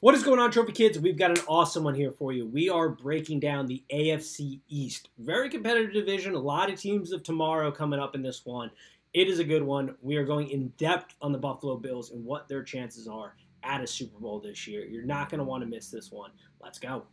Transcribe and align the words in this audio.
What 0.00 0.14
is 0.14 0.22
going 0.22 0.38
on, 0.38 0.50
Trophy 0.50 0.72
Kids? 0.72 0.98
We've 0.98 1.16
got 1.16 1.30
an 1.30 1.44
awesome 1.48 1.82
one 1.82 1.94
here 1.94 2.12
for 2.12 2.30
you. 2.30 2.46
We 2.46 2.68
are 2.68 2.90
breaking 2.90 3.40
down 3.40 3.64
the 3.64 3.82
AFC 3.90 4.60
East. 4.68 5.08
Very 5.16 5.48
competitive 5.48 5.94
division. 5.94 6.34
A 6.34 6.38
lot 6.38 6.70
of 6.70 6.78
teams 6.78 7.12
of 7.12 7.22
tomorrow 7.22 7.72
coming 7.72 7.98
up 7.98 8.14
in 8.14 8.20
this 8.20 8.44
one. 8.44 8.70
It 9.14 9.26
is 9.26 9.38
a 9.38 9.44
good 9.44 9.62
one. 9.62 9.94
We 10.02 10.16
are 10.16 10.24
going 10.26 10.50
in 10.50 10.68
depth 10.76 11.14
on 11.22 11.32
the 11.32 11.38
Buffalo 11.38 11.78
Bills 11.78 12.10
and 12.10 12.22
what 12.26 12.46
their 12.46 12.62
chances 12.62 13.08
are 13.08 13.36
at 13.62 13.80
a 13.80 13.86
Super 13.86 14.18
Bowl 14.18 14.38
this 14.38 14.66
year. 14.66 14.84
You're 14.84 15.06
not 15.06 15.30
going 15.30 15.38
to 15.38 15.44
want 15.44 15.62
to 15.62 15.66
miss 15.66 15.88
this 15.88 16.12
one. 16.12 16.30
Let's 16.60 16.78
go. 16.78 17.04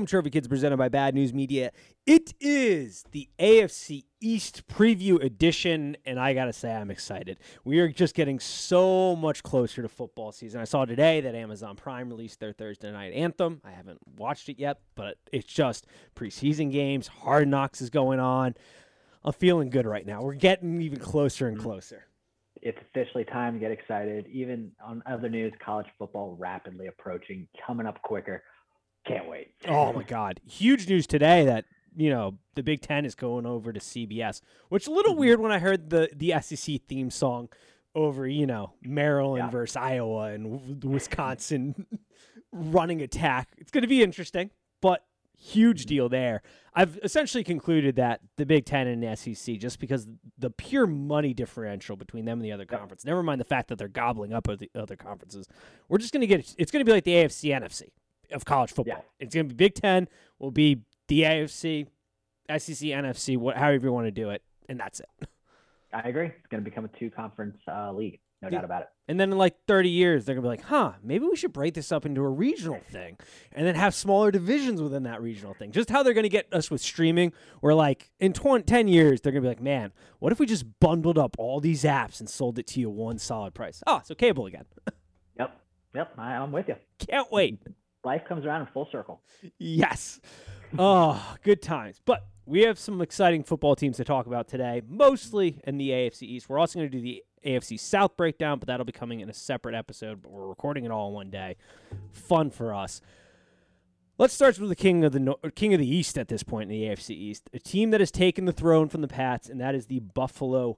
Welcome, 0.00 0.06
Trophy 0.06 0.30
Kids, 0.30 0.48
presented 0.48 0.78
by 0.78 0.88
Bad 0.88 1.14
News 1.14 1.34
Media. 1.34 1.72
It 2.06 2.32
is 2.40 3.04
the 3.10 3.28
AFC 3.38 4.04
East 4.18 4.66
preview 4.66 5.22
edition, 5.22 5.94
and 6.06 6.18
I 6.18 6.32
gotta 6.32 6.54
say, 6.54 6.72
I'm 6.72 6.90
excited. 6.90 7.38
We 7.64 7.80
are 7.80 7.88
just 7.88 8.14
getting 8.14 8.40
so 8.40 9.14
much 9.14 9.42
closer 9.42 9.82
to 9.82 9.90
football 9.90 10.32
season. 10.32 10.58
I 10.58 10.64
saw 10.64 10.86
today 10.86 11.20
that 11.20 11.34
Amazon 11.34 11.76
Prime 11.76 12.08
released 12.08 12.40
their 12.40 12.54
Thursday 12.54 12.90
night 12.90 13.12
anthem. 13.12 13.60
I 13.62 13.72
haven't 13.72 13.98
watched 14.16 14.48
it 14.48 14.58
yet, 14.58 14.78
but 14.94 15.18
it's 15.32 15.44
just 15.44 15.86
preseason 16.16 16.72
games. 16.72 17.06
Hard 17.06 17.48
Knocks 17.48 17.82
is 17.82 17.90
going 17.90 18.20
on. 18.20 18.54
I'm 19.22 19.34
feeling 19.34 19.68
good 19.68 19.84
right 19.84 20.06
now. 20.06 20.22
We're 20.22 20.32
getting 20.32 20.80
even 20.80 20.98
closer 20.98 21.46
and 21.46 21.58
closer. 21.58 22.06
It's 22.62 22.78
officially 22.90 23.26
time 23.26 23.52
to 23.52 23.60
get 23.60 23.70
excited. 23.70 24.26
Even 24.28 24.72
on 24.82 25.02
other 25.04 25.28
news, 25.28 25.52
college 25.62 25.88
football 25.98 26.36
rapidly 26.38 26.86
approaching, 26.86 27.46
coming 27.66 27.86
up 27.86 28.00
quicker. 28.00 28.42
Can't 29.04 29.28
wait. 29.28 29.52
Oh 29.66 29.92
my 29.92 30.02
God! 30.02 30.40
Huge 30.46 30.88
news 30.88 31.06
today 31.06 31.44
that 31.46 31.64
you 31.96 32.10
know 32.10 32.38
the 32.54 32.62
Big 32.62 32.82
Ten 32.82 33.04
is 33.04 33.14
going 33.14 33.46
over 33.46 33.72
to 33.72 33.80
CBS, 33.80 34.40
which 34.68 34.86
a 34.86 34.90
little 34.90 35.12
mm-hmm. 35.12 35.20
weird 35.20 35.40
when 35.40 35.52
I 35.52 35.58
heard 35.58 35.90
the 35.90 36.10
the 36.14 36.34
SEC 36.40 36.82
theme 36.88 37.10
song 37.10 37.48
over 37.94 38.26
you 38.26 38.46
know 38.46 38.74
Maryland 38.82 39.44
yeah. 39.44 39.50
versus 39.50 39.76
Iowa 39.76 40.32
and 40.32 40.84
Wisconsin 40.84 41.86
running 42.52 43.00
attack. 43.00 43.48
It's 43.56 43.70
going 43.70 43.82
to 43.82 43.88
be 43.88 44.02
interesting, 44.02 44.50
but 44.82 45.04
huge 45.38 45.82
mm-hmm. 45.82 45.88
deal 45.88 46.08
there. 46.08 46.42
I've 46.74 46.98
essentially 47.02 47.42
concluded 47.42 47.96
that 47.96 48.20
the 48.36 48.46
Big 48.46 48.64
Ten 48.66 48.86
and 48.86 49.02
the 49.02 49.16
SEC, 49.16 49.56
just 49.56 49.80
because 49.80 50.06
the 50.38 50.50
pure 50.50 50.86
money 50.86 51.34
differential 51.34 51.96
between 51.96 52.26
them 52.26 52.38
and 52.38 52.44
the 52.44 52.52
other 52.52 52.66
conference, 52.66 53.04
never 53.04 53.22
mind 53.22 53.40
the 53.40 53.46
fact 53.46 53.68
that 53.68 53.78
they're 53.78 53.88
gobbling 53.88 54.32
up 54.32 54.46
the 54.46 54.70
other 54.74 54.94
conferences, 54.94 55.48
we're 55.88 55.98
just 55.98 56.12
going 56.12 56.20
to 56.20 56.26
get 56.26 56.54
it's 56.58 56.70
going 56.70 56.84
to 56.84 56.88
be 56.88 56.92
like 56.92 57.04
the 57.04 57.14
AFC 57.14 57.50
NFC 57.50 57.88
of 58.32 58.44
college 58.44 58.72
football. 58.72 58.96
Yeah. 58.98 59.24
It's 59.24 59.34
going 59.34 59.48
to 59.48 59.54
be 59.54 59.56
Big 59.56 59.74
Ten, 59.74 60.08
will 60.38 60.50
be 60.50 60.82
the 61.08 61.22
AFC, 61.22 61.86
SEC, 62.48 62.88
NFC, 62.88 63.36
what, 63.36 63.56
however 63.56 63.86
you 63.86 63.92
want 63.92 64.06
to 64.06 64.12
do 64.12 64.30
it, 64.30 64.42
and 64.68 64.78
that's 64.78 65.00
it. 65.00 65.28
I 65.92 66.08
agree. 66.08 66.26
It's 66.26 66.46
going 66.50 66.62
to 66.62 66.68
become 66.68 66.84
a 66.84 66.98
two 66.98 67.10
conference 67.10 67.58
uh, 67.68 67.92
league. 67.92 68.20
No 68.42 68.48
yeah. 68.48 68.58
doubt 68.58 68.64
about 68.64 68.82
it. 68.82 68.88
And 69.06 69.20
then 69.20 69.32
in 69.32 69.38
like 69.38 69.56
30 69.66 69.90
years, 69.90 70.24
they're 70.24 70.34
going 70.34 70.44
to 70.44 70.46
be 70.46 70.50
like, 70.50 70.62
huh, 70.62 70.92
maybe 71.02 71.26
we 71.26 71.36
should 71.36 71.52
break 71.52 71.74
this 71.74 71.92
up 71.92 72.06
into 72.06 72.22
a 72.22 72.28
regional 72.28 72.80
thing 72.90 73.18
and 73.52 73.66
then 73.66 73.74
have 73.74 73.94
smaller 73.94 74.30
divisions 74.30 74.80
within 74.80 75.02
that 75.02 75.20
regional 75.20 75.52
thing. 75.52 75.72
Just 75.72 75.90
how 75.90 76.02
they're 76.02 76.14
going 76.14 76.22
to 76.22 76.30
get 76.30 76.46
us 76.52 76.70
with 76.70 76.80
streaming, 76.80 77.32
where 77.60 77.74
like 77.74 78.10
in 78.18 78.32
20, 78.32 78.64
10 78.64 78.88
years, 78.88 79.20
they're 79.20 79.32
going 79.32 79.42
to 79.42 79.46
be 79.46 79.50
like, 79.50 79.60
man, 79.60 79.92
what 80.20 80.32
if 80.32 80.38
we 80.38 80.46
just 80.46 80.64
bundled 80.80 81.18
up 81.18 81.36
all 81.38 81.60
these 81.60 81.82
apps 81.82 82.20
and 82.20 82.30
sold 82.30 82.58
it 82.58 82.66
to 82.68 82.80
you 82.80 82.88
one 82.88 83.18
solid 83.18 83.52
price? 83.52 83.82
Oh, 83.86 84.00
so 84.04 84.14
cable 84.14 84.46
again. 84.46 84.64
yep. 85.38 85.60
Yep. 85.94 86.12
I, 86.16 86.36
I'm 86.36 86.52
with 86.52 86.68
you. 86.68 86.76
Can't 86.98 87.30
wait 87.30 87.58
life 88.04 88.22
comes 88.28 88.44
around 88.44 88.62
in 88.62 88.68
full 88.68 88.88
circle. 88.90 89.20
Yes. 89.58 90.20
oh, 90.78 91.36
good 91.42 91.62
times. 91.62 92.00
But 92.04 92.26
we 92.46 92.62
have 92.62 92.78
some 92.78 93.00
exciting 93.00 93.44
football 93.44 93.76
teams 93.76 93.96
to 93.98 94.04
talk 94.04 94.26
about 94.26 94.48
today, 94.48 94.82
mostly 94.88 95.60
in 95.64 95.78
the 95.78 95.90
AFC 95.90 96.22
East. 96.22 96.48
We're 96.48 96.58
also 96.58 96.78
going 96.78 96.90
to 96.90 96.96
do 96.96 97.02
the 97.02 97.22
AFC 97.44 97.78
South 97.78 98.16
breakdown, 98.16 98.58
but 98.58 98.66
that'll 98.66 98.86
be 98.86 98.92
coming 98.92 99.20
in 99.20 99.30
a 99.30 99.34
separate 99.34 99.74
episode. 99.74 100.22
But 100.22 100.32
we're 100.32 100.48
recording 100.48 100.84
it 100.84 100.90
all 100.90 101.08
in 101.08 101.14
one 101.14 101.30
day. 101.30 101.56
Fun 102.12 102.50
for 102.50 102.74
us. 102.74 103.00
Let's 104.18 104.34
start 104.34 104.58
with 104.58 104.68
the 104.68 104.76
king 104.76 105.02
of 105.04 105.12
the 105.12 105.34
king 105.54 105.72
of 105.72 105.80
the 105.80 105.88
East 105.88 106.18
at 106.18 106.28
this 106.28 106.42
point 106.42 106.70
in 106.70 106.78
the 106.78 106.86
AFC 106.88 107.10
East, 107.10 107.48
a 107.54 107.58
team 107.58 107.90
that 107.90 108.00
has 108.00 108.10
taken 108.10 108.44
the 108.44 108.52
throne 108.52 108.90
from 108.90 109.00
the 109.00 109.08
Pats, 109.08 109.48
and 109.48 109.58
that 109.62 109.74
is 109.74 109.86
the 109.86 110.00
Buffalo 110.00 110.76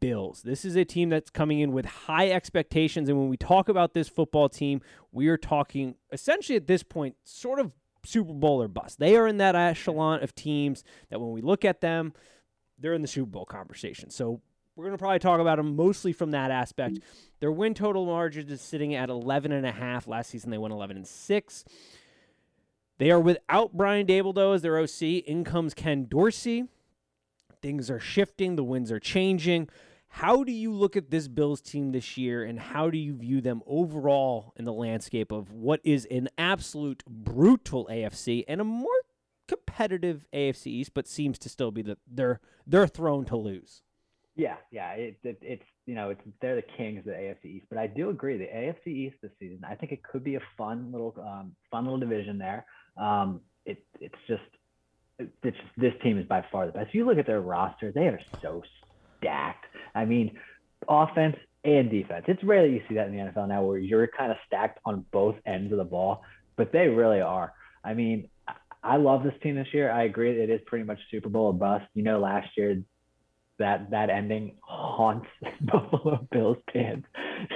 Bills. 0.00 0.42
This 0.42 0.64
is 0.64 0.76
a 0.76 0.84
team 0.84 1.10
that's 1.10 1.30
coming 1.30 1.60
in 1.60 1.72
with 1.72 1.84
high 1.84 2.30
expectations. 2.30 3.08
And 3.08 3.18
when 3.18 3.28
we 3.28 3.36
talk 3.36 3.68
about 3.68 3.94
this 3.94 4.08
football 4.08 4.48
team, 4.48 4.80
we 5.12 5.28
are 5.28 5.36
talking 5.36 5.96
essentially 6.12 6.56
at 6.56 6.66
this 6.66 6.82
point, 6.82 7.16
sort 7.24 7.58
of 7.58 7.72
Super 8.04 8.32
Bowl 8.32 8.62
or 8.62 8.68
bust. 8.68 8.98
They 8.98 9.16
are 9.16 9.26
in 9.26 9.38
that 9.38 9.54
echelon 9.54 10.22
of 10.22 10.34
teams 10.34 10.84
that 11.10 11.20
when 11.20 11.32
we 11.32 11.40
look 11.40 11.64
at 11.64 11.80
them, 11.80 12.12
they're 12.78 12.94
in 12.94 13.02
the 13.02 13.08
Super 13.08 13.30
Bowl 13.30 13.44
conversation. 13.44 14.10
So 14.10 14.40
we're 14.76 14.84
going 14.84 14.96
to 14.96 14.98
probably 14.98 15.18
talk 15.18 15.40
about 15.40 15.56
them 15.56 15.74
mostly 15.74 16.12
from 16.12 16.32
that 16.32 16.50
aspect. 16.50 16.98
Their 17.40 17.52
win 17.52 17.74
total 17.74 18.06
margin 18.06 18.48
is 18.48 18.60
sitting 18.60 18.94
at 18.94 19.08
11 19.08 19.52
and 19.52 19.66
a 19.66 19.72
half. 19.72 20.06
Last 20.06 20.30
season 20.30 20.50
they 20.50 20.58
went 20.58 20.72
11 20.72 20.96
and 20.96 21.06
6. 21.06 21.64
They 22.98 23.10
are 23.10 23.20
without 23.20 23.72
Brian 23.74 24.06
Daboll 24.06 24.34
though 24.34 24.52
as 24.52 24.62
their 24.62 24.78
OC. 24.78 25.02
In 25.26 25.44
comes 25.44 25.74
Ken 25.74 26.06
Dorsey. 26.06 26.64
Things 27.66 27.90
are 27.90 27.98
shifting, 27.98 28.54
the 28.54 28.62
winds 28.62 28.92
are 28.92 29.00
changing. 29.00 29.68
How 30.06 30.44
do 30.44 30.52
you 30.52 30.72
look 30.72 30.94
at 30.94 31.10
this 31.10 31.26
Bills 31.26 31.60
team 31.60 31.90
this 31.90 32.16
year, 32.16 32.44
and 32.44 32.60
how 32.60 32.90
do 32.90 32.96
you 32.96 33.12
view 33.12 33.40
them 33.40 33.60
overall 33.66 34.52
in 34.54 34.64
the 34.64 34.72
landscape 34.72 35.32
of 35.32 35.50
what 35.50 35.80
is 35.82 36.06
an 36.08 36.28
absolute 36.38 37.02
brutal 37.08 37.88
AFC 37.90 38.44
and 38.46 38.60
a 38.60 38.64
more 38.64 39.02
competitive 39.48 40.28
AFC 40.32 40.68
East, 40.68 40.92
but 40.94 41.08
seems 41.08 41.40
to 41.40 41.48
still 41.48 41.72
be 41.72 41.82
the 41.82 41.98
they're 42.68 42.86
thrown 42.86 43.24
to 43.24 43.36
lose? 43.36 43.82
Yeah, 44.36 44.58
yeah, 44.70 44.92
it, 44.92 45.16
it, 45.24 45.38
it's 45.42 45.66
you 45.86 45.96
know 45.96 46.10
it's 46.10 46.20
they're 46.40 46.54
the 46.54 46.62
kings 46.76 47.00
of 47.00 47.06
the 47.06 47.10
AFC 47.14 47.46
East, 47.46 47.66
but 47.68 47.78
I 47.78 47.88
do 47.88 48.10
agree 48.10 48.38
the 48.38 48.44
AFC 48.44 48.86
East 48.86 49.16
this 49.22 49.32
season. 49.40 49.62
I 49.68 49.74
think 49.74 49.90
it 49.90 50.04
could 50.04 50.22
be 50.22 50.36
a 50.36 50.42
fun 50.56 50.92
little 50.92 51.16
um, 51.20 51.56
fun 51.72 51.82
little 51.82 51.98
division 51.98 52.38
there. 52.38 52.64
Um, 52.96 53.40
it 53.64 53.84
it's 54.00 54.14
just 54.28 54.44
this, 55.18 55.54
this 55.76 55.94
team 56.02 56.18
is 56.18 56.26
by 56.26 56.44
far 56.50 56.66
the 56.66 56.72
best. 56.72 56.88
If 56.88 56.94
you 56.94 57.06
look 57.06 57.18
at 57.18 57.26
their 57.26 57.40
roster, 57.40 57.92
they 57.92 58.08
are 58.08 58.20
so 58.42 58.62
stacked. 59.18 59.64
I 59.94 60.04
mean, 60.04 60.38
offense 60.88 61.36
and 61.64 61.90
defense. 61.90 62.24
It's 62.28 62.42
rare 62.44 62.62
that 62.62 62.72
you 62.72 62.82
see 62.88 62.94
that 62.94 63.08
in 63.08 63.16
the 63.16 63.22
NFL 63.22 63.48
now 63.48 63.64
where 63.64 63.78
you're 63.78 64.06
kind 64.06 64.30
of 64.30 64.38
stacked 64.46 64.78
on 64.84 65.04
both 65.10 65.36
ends 65.46 65.72
of 65.72 65.78
the 65.78 65.84
ball, 65.84 66.22
but 66.56 66.72
they 66.72 66.88
really 66.88 67.20
are. 67.20 67.52
I 67.84 67.94
mean, 67.94 68.28
I 68.82 68.96
love 68.96 69.24
this 69.24 69.34
team 69.42 69.56
this 69.56 69.72
year. 69.72 69.90
I 69.90 70.04
agree 70.04 70.30
it 70.30 70.50
is 70.50 70.60
pretty 70.66 70.84
much 70.84 70.98
Super 71.10 71.28
Bowl 71.28 71.52
bust. 71.52 71.86
You 71.94 72.02
know, 72.02 72.20
last 72.20 72.50
year 72.56 72.82
that 73.58 73.90
that 73.90 74.10
ending 74.10 74.56
haunts 74.62 75.26
Buffalo 75.60 76.26
Bills 76.30 76.58
fans 76.72 77.04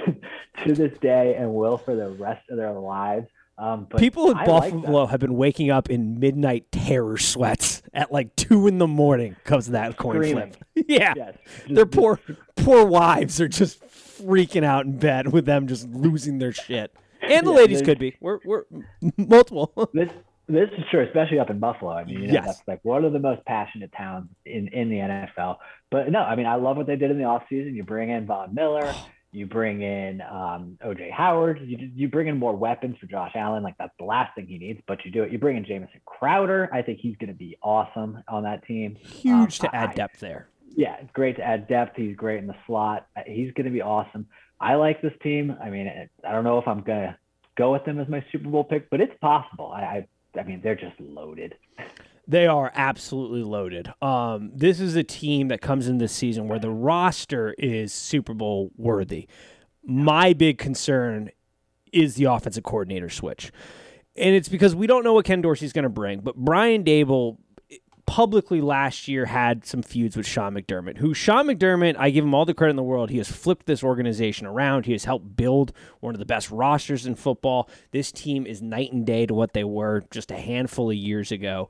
to 0.63 0.73
this 0.73 0.97
day 0.99 1.35
and 1.37 1.53
will 1.53 1.77
for 1.77 1.95
the 1.95 2.09
rest 2.09 2.49
of 2.49 2.57
their 2.57 2.73
lives. 2.73 3.27
Um, 3.61 3.85
People 3.97 4.31
in 4.31 4.37
I 4.37 4.45
Buffalo 4.47 5.01
like 5.01 5.11
have 5.11 5.19
been 5.19 5.35
waking 5.35 5.69
up 5.69 5.87
in 5.87 6.19
midnight 6.19 6.71
terror 6.71 7.19
sweats 7.19 7.83
at 7.93 8.11
like 8.11 8.35
two 8.35 8.65
in 8.65 8.79
the 8.79 8.87
morning 8.87 9.35
because 9.43 9.67
of 9.67 9.73
that 9.73 9.97
coin 9.97 10.23
flip. 10.23 10.57
yeah, 10.87 11.13
yes. 11.15 11.37
their 11.69 11.85
poor 11.85 12.19
poor 12.55 12.83
wives 12.83 13.39
are 13.39 13.47
just 13.47 13.79
freaking 13.85 14.63
out 14.63 14.87
in 14.87 14.97
bed 14.97 15.31
with 15.31 15.45
them 15.45 15.67
just 15.67 15.87
losing 15.89 16.39
their 16.39 16.51
shit. 16.51 16.91
And 17.21 17.45
the 17.45 17.51
yeah, 17.51 17.57
ladies 17.57 17.83
could 17.83 17.99
be. 17.99 18.17
We're 18.19 18.39
we're 18.43 18.63
multiple. 19.17 19.91
this 19.93 20.09
this 20.47 20.69
is 20.75 20.83
true, 20.89 21.05
especially 21.05 21.37
up 21.37 21.51
in 21.51 21.59
Buffalo. 21.59 21.91
I 21.91 22.03
mean, 22.03 22.19
you 22.19 22.27
know, 22.27 22.33
yes. 22.33 22.45
that's 22.47 22.61
like 22.67 22.79
one 22.83 23.05
of 23.05 23.13
the 23.13 23.19
most 23.19 23.45
passionate 23.45 23.91
towns 23.95 24.27
in 24.43 24.69
in 24.69 24.89
the 24.89 24.95
NFL. 24.95 25.57
But 25.91 26.11
no, 26.11 26.21
I 26.21 26.35
mean, 26.35 26.47
I 26.47 26.55
love 26.55 26.77
what 26.77 26.87
they 26.87 26.95
did 26.95 27.11
in 27.11 27.19
the 27.19 27.25
offseason. 27.25 27.75
You 27.75 27.83
bring 27.83 28.09
in 28.09 28.25
Von 28.25 28.55
Miller. 28.55 28.91
You 29.33 29.45
bring 29.45 29.81
in 29.81 30.21
um, 30.21 30.77
OJ 30.85 31.09
Howard. 31.11 31.61
You, 31.61 31.89
you 31.95 32.09
bring 32.09 32.27
in 32.27 32.37
more 32.37 32.53
weapons 32.53 32.97
for 32.99 33.05
Josh 33.05 33.31
Allen. 33.35 33.63
Like 33.63 33.75
that's 33.79 33.93
the 33.97 34.03
last 34.03 34.35
thing 34.35 34.45
he 34.47 34.57
needs, 34.57 34.81
but 34.87 35.05
you 35.05 35.11
do 35.11 35.23
it. 35.23 35.31
You 35.31 35.39
bring 35.39 35.55
in 35.55 35.63
Jamison 35.63 36.01
Crowder. 36.05 36.69
I 36.73 36.81
think 36.81 36.99
he's 36.99 37.15
going 37.15 37.29
to 37.29 37.33
be 37.33 37.57
awesome 37.63 38.21
on 38.27 38.43
that 38.43 38.65
team. 38.65 38.95
Huge 38.95 39.61
um, 39.61 39.69
to 39.69 39.75
add 39.75 39.95
depth 39.95 40.19
there. 40.19 40.49
Yeah, 40.75 40.97
it's 41.01 41.11
great 41.13 41.37
to 41.37 41.43
add 41.43 41.67
depth. 41.67 41.95
He's 41.95 42.15
great 42.15 42.39
in 42.39 42.47
the 42.47 42.55
slot. 42.67 43.07
Uh, 43.15 43.21
he's 43.25 43.53
going 43.53 43.65
to 43.65 43.71
be 43.71 43.81
awesome. 43.81 44.27
I 44.59 44.75
like 44.75 45.01
this 45.01 45.13
team. 45.23 45.55
I 45.63 45.69
mean, 45.69 46.09
I 46.27 46.31
don't 46.31 46.43
know 46.43 46.59
if 46.59 46.67
I'm 46.67 46.81
going 46.81 47.01
to 47.01 47.17
go 47.57 47.71
with 47.71 47.85
them 47.85 47.99
as 47.99 48.07
my 48.07 48.23
Super 48.31 48.49
Bowl 48.49 48.63
pick, 48.63 48.89
but 48.89 48.99
it's 48.99 49.17
possible. 49.21 49.71
I, 49.73 49.81
I, 50.35 50.39
I 50.39 50.43
mean, 50.43 50.61
they're 50.61 50.75
just 50.75 50.99
loaded. 50.99 51.55
They 52.27 52.47
are 52.47 52.71
absolutely 52.75 53.43
loaded. 53.43 53.91
Um, 54.01 54.51
this 54.53 54.79
is 54.79 54.95
a 54.95 55.03
team 55.03 55.49
that 55.49 55.61
comes 55.61 55.87
in 55.87 55.97
this 55.97 56.13
season 56.13 56.47
where 56.47 56.59
the 56.59 56.69
roster 56.69 57.53
is 57.57 57.93
Super 57.93 58.33
Bowl 58.33 58.71
worthy. 58.77 59.27
My 59.83 60.33
big 60.33 60.57
concern 60.57 61.31
is 61.91 62.15
the 62.15 62.25
offensive 62.25 62.63
coordinator 62.63 63.09
switch. 63.09 63.51
And 64.15 64.35
it's 64.35 64.49
because 64.49 64.75
we 64.75 64.87
don't 64.87 65.03
know 65.03 65.13
what 65.13 65.25
Ken 65.25 65.41
Dorsey's 65.41 65.73
going 65.73 65.83
to 65.83 65.89
bring, 65.89 66.19
but 66.19 66.35
Brian 66.35 66.83
Daboll 66.83 67.37
publicly 68.11 68.59
last 68.59 69.07
year 69.07 69.25
had 69.25 69.65
some 69.65 69.81
feuds 69.81 70.17
with 70.17 70.27
Sean 70.27 70.53
McDermott, 70.53 70.97
who 70.97 71.13
Sean 71.13 71.47
McDermott, 71.47 71.95
I 71.97 72.09
give 72.09 72.25
him 72.25 72.33
all 72.33 72.43
the 72.43 72.53
credit 72.53 72.71
in 72.71 72.75
the 72.75 72.83
world. 72.83 73.09
He 73.09 73.19
has 73.19 73.31
flipped 73.31 73.67
this 73.67 73.85
organization 73.85 74.45
around. 74.45 74.85
He 74.85 74.91
has 74.91 75.05
helped 75.05 75.37
build 75.37 75.71
one 76.01 76.13
of 76.13 76.19
the 76.19 76.25
best 76.25 76.51
rosters 76.51 77.05
in 77.05 77.15
football. 77.15 77.69
This 77.91 78.11
team 78.11 78.45
is 78.45 78.61
night 78.61 78.91
and 78.91 79.05
day 79.05 79.25
to 79.27 79.33
what 79.33 79.53
they 79.53 79.63
were 79.63 80.03
just 80.11 80.29
a 80.29 80.35
handful 80.35 80.89
of 80.89 80.97
years 80.97 81.31
ago. 81.31 81.69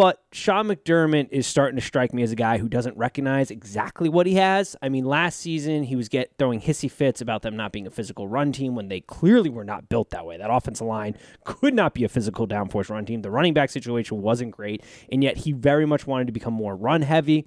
But 0.00 0.22
Sean 0.32 0.66
McDermott 0.66 1.28
is 1.30 1.46
starting 1.46 1.78
to 1.78 1.84
strike 1.84 2.14
me 2.14 2.22
as 2.22 2.32
a 2.32 2.34
guy 2.34 2.56
who 2.56 2.70
doesn't 2.70 2.96
recognize 2.96 3.50
exactly 3.50 4.08
what 4.08 4.26
he 4.26 4.36
has. 4.36 4.74
I 4.80 4.88
mean, 4.88 5.04
last 5.04 5.38
season 5.38 5.82
he 5.82 5.94
was 5.94 6.08
get 6.08 6.32
throwing 6.38 6.58
hissy 6.58 6.90
fits 6.90 7.20
about 7.20 7.42
them 7.42 7.54
not 7.54 7.70
being 7.70 7.86
a 7.86 7.90
physical 7.90 8.26
run 8.26 8.50
team 8.50 8.74
when 8.74 8.88
they 8.88 9.00
clearly 9.00 9.50
were 9.50 9.62
not 9.62 9.90
built 9.90 10.08
that 10.08 10.24
way. 10.24 10.38
That 10.38 10.48
offensive 10.50 10.86
line 10.86 11.18
could 11.44 11.74
not 11.74 11.92
be 11.92 12.02
a 12.04 12.08
physical 12.08 12.48
downforce 12.48 12.88
run 12.88 13.04
team. 13.04 13.20
The 13.20 13.30
running 13.30 13.52
back 13.52 13.68
situation 13.68 14.22
wasn't 14.22 14.52
great, 14.52 14.82
and 15.12 15.22
yet 15.22 15.36
he 15.36 15.52
very 15.52 15.84
much 15.84 16.06
wanted 16.06 16.28
to 16.28 16.32
become 16.32 16.54
more 16.54 16.74
run 16.74 17.02
heavy. 17.02 17.46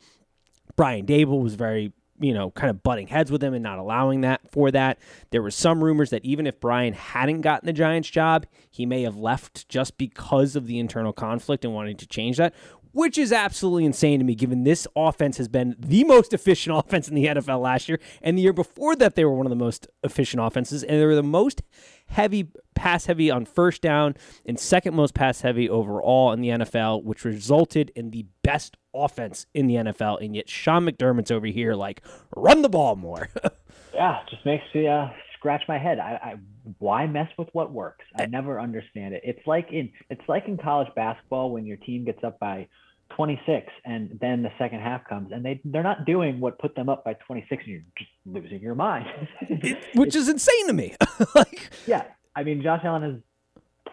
Brian 0.75 1.07
Daboll 1.07 1.41
was 1.41 1.55
very 1.55 1.91
you 2.19 2.33
know, 2.33 2.51
kind 2.51 2.69
of 2.69 2.83
butting 2.83 3.07
heads 3.07 3.31
with 3.31 3.44
him 3.44 3.54
and 3.54 3.63
not 3.63 3.80
allowing 3.80 4.21
that 4.21 4.42
for 4.51 4.71
that. 4.71 5.00
There 5.31 5.42
were 5.42 5.51
some 5.51 5.83
rumors 5.83 6.12
that 6.12 6.24
even 6.24 6.48
if 6.48 6.60
Brian 6.60 6.94
hadn't 6.94 7.42
gotten 7.42 7.65
the 7.65 7.74
Giants 7.74 8.10
job, 8.10 8.45
he 8.69 8.86
may 8.86 9.01
have 9.04 9.18
left 9.18 9.68
just 9.68 9.98
because 9.98 10.56
of 10.56 10.68
the 10.68 10.80
internal 10.80 11.13
conflict 11.13 11.65
and 11.65 11.74
wanting 11.74 11.98
to 11.98 12.07
change 12.07 12.38
that, 12.38 12.54
which 12.94 13.18
is 13.18 13.31
absolutely 13.34 13.86
insane 13.86 14.19
to 14.19 14.25
me 14.25 14.36
given 14.36 14.63
this 14.63 14.88
offense 14.95 15.38
has 15.38 15.48
been 15.48 15.75
the 15.78 16.04
most 16.06 16.34
efficient 16.34 16.78
offense 16.80 17.07
in 17.07 17.16
the 17.16 17.25
NFL 17.25 17.62
last 17.62 17.90
year. 17.90 18.00
And 18.22 18.38
the 18.38 18.42
year 18.42 18.54
before 18.54 18.95
that, 18.95 19.16
they 19.16 19.25
were 19.25 19.34
one 19.34 19.45
of 19.45 19.50
the 19.50 19.56
most 19.56 19.88
efficient 20.04 20.42
offenses, 20.42 20.84
and 20.84 21.00
they 21.00 21.06
were 21.06 21.16
the 21.16 21.24
most 21.24 21.62
heavy 22.07 22.48
pass 22.75 23.06
heavy 23.06 23.31
on 23.31 23.45
first 23.45 23.81
down 23.81 24.16
and 24.45 24.60
second 24.60 24.95
most 24.95 25.13
pass 25.13 25.42
heavy 25.42 25.69
overall 25.69 26.31
in 26.31 26.42
the 26.42 26.50
NFL, 26.50 27.04
which 27.04 27.24
resulted 27.25 27.92
in 27.95 28.12
the 28.12 28.25
best 28.44 28.78
offense 28.94 29.46
in 29.54 29.68
the 29.68 29.75
NFL. 29.75 30.24
And 30.24 30.36
yet 30.36 30.50
Sean 30.50 30.86
McDermott's 30.86 31.31
over 31.31 31.48
here 31.48 31.74
like 31.74 32.01
run 32.36 32.62
the 32.62 32.69
ball 32.69 32.96
more. 32.96 33.30
yeah, 33.94 34.19
just 34.30 34.46
makes 34.46 34.63
me 34.74 34.88
uh, 34.88 35.07
scratch 35.44 35.63
my 35.68 35.78
head. 35.78 36.00
I, 36.00 36.12
I 36.24 36.36
why 36.80 37.06
mess 37.06 37.28
with 37.38 37.50
what 37.51 37.74
works? 37.74 38.06
I 38.18 38.28
never 38.28 38.62
understand 38.62 39.13
it. 39.13 39.22
It's 39.25 39.45
like 39.45 39.68
in 39.74 39.92
it's 40.10 40.22
like 40.30 40.48
in 40.48 40.57
college 40.57 40.88
basketball 40.95 41.51
when 41.51 41.66
your 41.66 41.75
team 41.78 42.06
gets 42.06 42.24
up 42.24 42.40
by 42.40 42.69
26 43.18 43.68
and 43.84 44.18
then 44.22 44.42
the 44.42 44.51
second 44.57 44.80
half 44.80 45.06
comes 45.06 45.34
and 45.34 45.45
they 45.45 45.60
they're 45.66 45.84
not 45.84 46.06
doing 46.06 46.40
what 46.40 46.57
put 46.60 46.74
them 46.75 46.88
up 46.88 47.04
by 47.04 47.13
26 47.13 47.62
and 47.66 47.72
you're 47.72 47.81
just 47.98 48.10
losing 48.25 48.60
your 48.60 48.74
mind 48.74 49.06
it, 49.42 49.78
which 49.94 50.16
is 50.16 50.30
insane 50.30 50.66
to 50.66 50.74
me 50.74 50.95
like 51.36 51.69
yeah 51.86 52.06
i 52.36 52.44
mean 52.44 52.63
josh 52.63 52.81
allen 52.84 53.04
is 53.04 53.22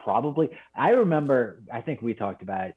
probably 0.03 0.49
i 0.75 0.91
remember 0.91 1.61
i 1.71 1.83
think 1.83 2.01
we 2.01 2.15
talked 2.15 2.41
about 2.41 2.69
it 2.69 2.75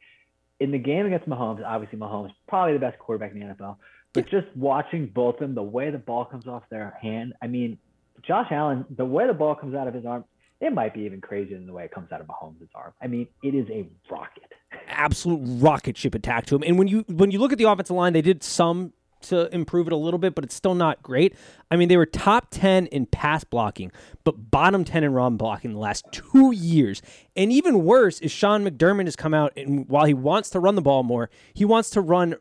in 0.60 0.72
the 0.72 0.78
game 0.78 1.06
against 1.06 1.30
mahomes 1.30 1.64
obviously 1.66 1.98
mahomes 1.98 2.32
probably 2.50 2.74
the 2.74 2.80
best 2.80 3.00
quarterback 3.00 3.32
in 3.32 3.40
the 3.40 3.46
nfl 3.54 3.78
but 4.12 4.28
just 4.30 4.48
watching 4.54 5.06
both 5.06 5.36
of 5.36 5.42
them 5.42 5.56
the 5.56 5.64
way 5.64 5.92
the 5.92 5.98
ball 5.98 6.26
comes 6.26 6.48
off 6.48 6.64
their 6.70 6.98
hand 7.02 7.34
i 7.42 7.48
mean 7.48 7.78
josh 8.26 8.48
allen 8.52 8.86
the 8.98 9.06
way 9.06 9.28
the 9.28 9.34
ball 9.34 9.56
comes 9.56 9.76
out 9.76 9.88
of 9.88 9.94
his 9.94 10.06
arm 10.06 10.24
it 10.62 10.74
might 10.74 10.94
be 10.94 11.02
even 11.02 11.20
crazier 11.20 11.58
than 11.58 11.68
the 11.68 11.74
way 11.74 11.84
it 11.84 11.92
comes 11.92 12.12
out 12.12 12.22
of 12.22 12.28
mahomes' 12.28 12.68
arm 12.74 12.94
i 13.02 13.08
mean 13.08 13.28
it 13.44 13.54
is 13.54 13.68
a 13.70 13.88
rocket 14.10 14.54
absolute 14.88 15.42
rocket 15.62 15.98
ship 15.98 16.16
attack 16.16 16.46
to 16.48 16.56
him. 16.56 16.64
And 16.66 16.78
when 16.78 16.88
you 16.88 17.04
when 17.08 17.32
you 17.32 17.40
look 17.40 17.52
at 17.52 17.58
the 17.58 17.66
offensive 17.66 17.96
line, 17.96 18.14
they 18.14 18.22
did 18.22 18.44
some 18.44 18.94
to 19.24 19.54
improve 19.56 19.88
it 19.88 19.94
a 19.94 19.98
little 19.98 20.18
bit, 20.18 20.36
but 20.36 20.44
it's 20.44 20.54
still 20.54 20.76
not 20.76 21.02
great. 21.02 21.34
I 21.72 21.78
mean, 21.78 21.88
they 21.88 21.96
were 21.96 22.06
top 22.06 22.48
10 22.52 22.88
in 22.88 23.06
pass 23.06 23.46
blocking, 23.46 23.90
but 24.26 24.52
bottom 24.52 24.84
10 24.84 25.06
in 25.06 25.14
run 25.14 25.38
blocking 25.38 25.72
the 25.72 25.80
last 25.80 26.06
two 26.12 26.52
years. 26.52 27.02
And 27.34 27.50
even 27.50 27.86
worse 27.86 28.20
is 28.20 28.34
Sean 28.34 28.66
McDermott 28.66 29.06
has 29.06 29.16
come 29.16 29.34
out 29.34 29.54
and 29.56 29.88
while 29.88 30.04
he 30.04 30.14
wants 30.14 30.50
to 30.52 30.60
run 30.60 30.76
the 30.76 30.82
ball 30.82 31.04
more, 31.04 31.30
he 31.54 31.64
wants 31.64 31.90
to 31.92 32.02
run 32.02 32.36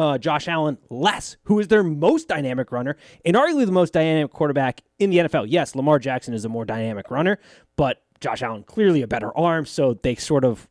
uh, 0.00 0.16
Josh 0.16 0.48
Allen 0.48 0.78
less, 0.88 1.36
who 1.44 1.58
is 1.58 1.68
their 1.68 1.82
most 1.82 2.26
dynamic 2.26 2.72
runner 2.72 2.96
and 3.22 3.36
arguably 3.36 3.66
the 3.66 3.72
most 3.72 3.92
dynamic 3.92 4.32
quarterback 4.32 4.80
in 4.98 5.10
the 5.10 5.18
NFL. 5.18 5.44
Yes, 5.50 5.74
Lamar 5.74 5.98
Jackson 5.98 6.32
is 6.32 6.42
a 6.46 6.48
more 6.48 6.64
dynamic 6.64 7.10
runner, 7.10 7.38
but 7.76 8.02
Josh 8.18 8.40
Allen 8.40 8.62
clearly 8.62 9.02
a 9.02 9.06
better 9.06 9.36
arm, 9.36 9.66
so 9.66 9.92
they 9.92 10.14
sort 10.14 10.42
of 10.42 10.70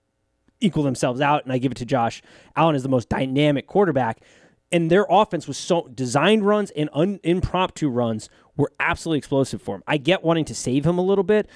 equal 0.60 0.81
themselves 0.81 1.22
out, 1.22 1.44
and 1.44 1.54
I 1.54 1.60
give 1.60 1.72
it 1.72 1.78
to 1.78 1.86
Josh 1.86 2.24
Allen 2.56 2.76
as 2.76 2.81
the 2.81 2.90
most 2.90 3.08
dynamic 3.08 3.68
quarterback. 3.68 4.20
And 4.72 4.90
their 4.90 5.06
offense 5.08 5.48
was 5.48 5.58
so 5.58 5.88
designed 5.94 6.44
runs 6.44 6.72
and 6.72 6.90
un, 6.94 7.20
impromptu 7.24 7.88
runs 7.88 8.30
were 8.58 8.72
absolutely 8.80 9.20
explosive 9.20 9.62
for 9.62 9.76
him. 9.76 9.84
I 9.86 9.98
get 9.98 10.24
wanting 10.24 10.46
to 10.46 10.56
save 10.56 10.88
him 10.88 10.98
a 10.98 11.04
little 11.04 11.24
bit, 11.24 11.48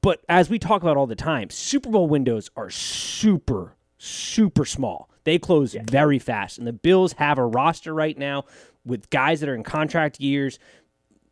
but 0.00 0.24
as 0.30 0.48
we 0.48 0.58
talk 0.58 0.80
about 0.80 0.96
all 0.96 1.06
the 1.06 1.14
time, 1.14 1.50
Super 1.50 1.90
Bowl 1.90 2.08
windows 2.08 2.48
are 2.56 2.70
super, 2.70 3.75
super 3.98 4.64
small. 4.64 5.10
They 5.24 5.38
close 5.38 5.74
yeah. 5.74 5.82
very 5.88 6.18
fast. 6.18 6.58
And 6.58 6.66
the 6.66 6.72
Bills 6.72 7.14
have 7.14 7.38
a 7.38 7.46
roster 7.46 7.92
right 7.92 8.16
now 8.16 8.44
with 8.84 9.10
guys 9.10 9.40
that 9.40 9.48
are 9.48 9.54
in 9.54 9.64
contract 9.64 10.20
years 10.20 10.58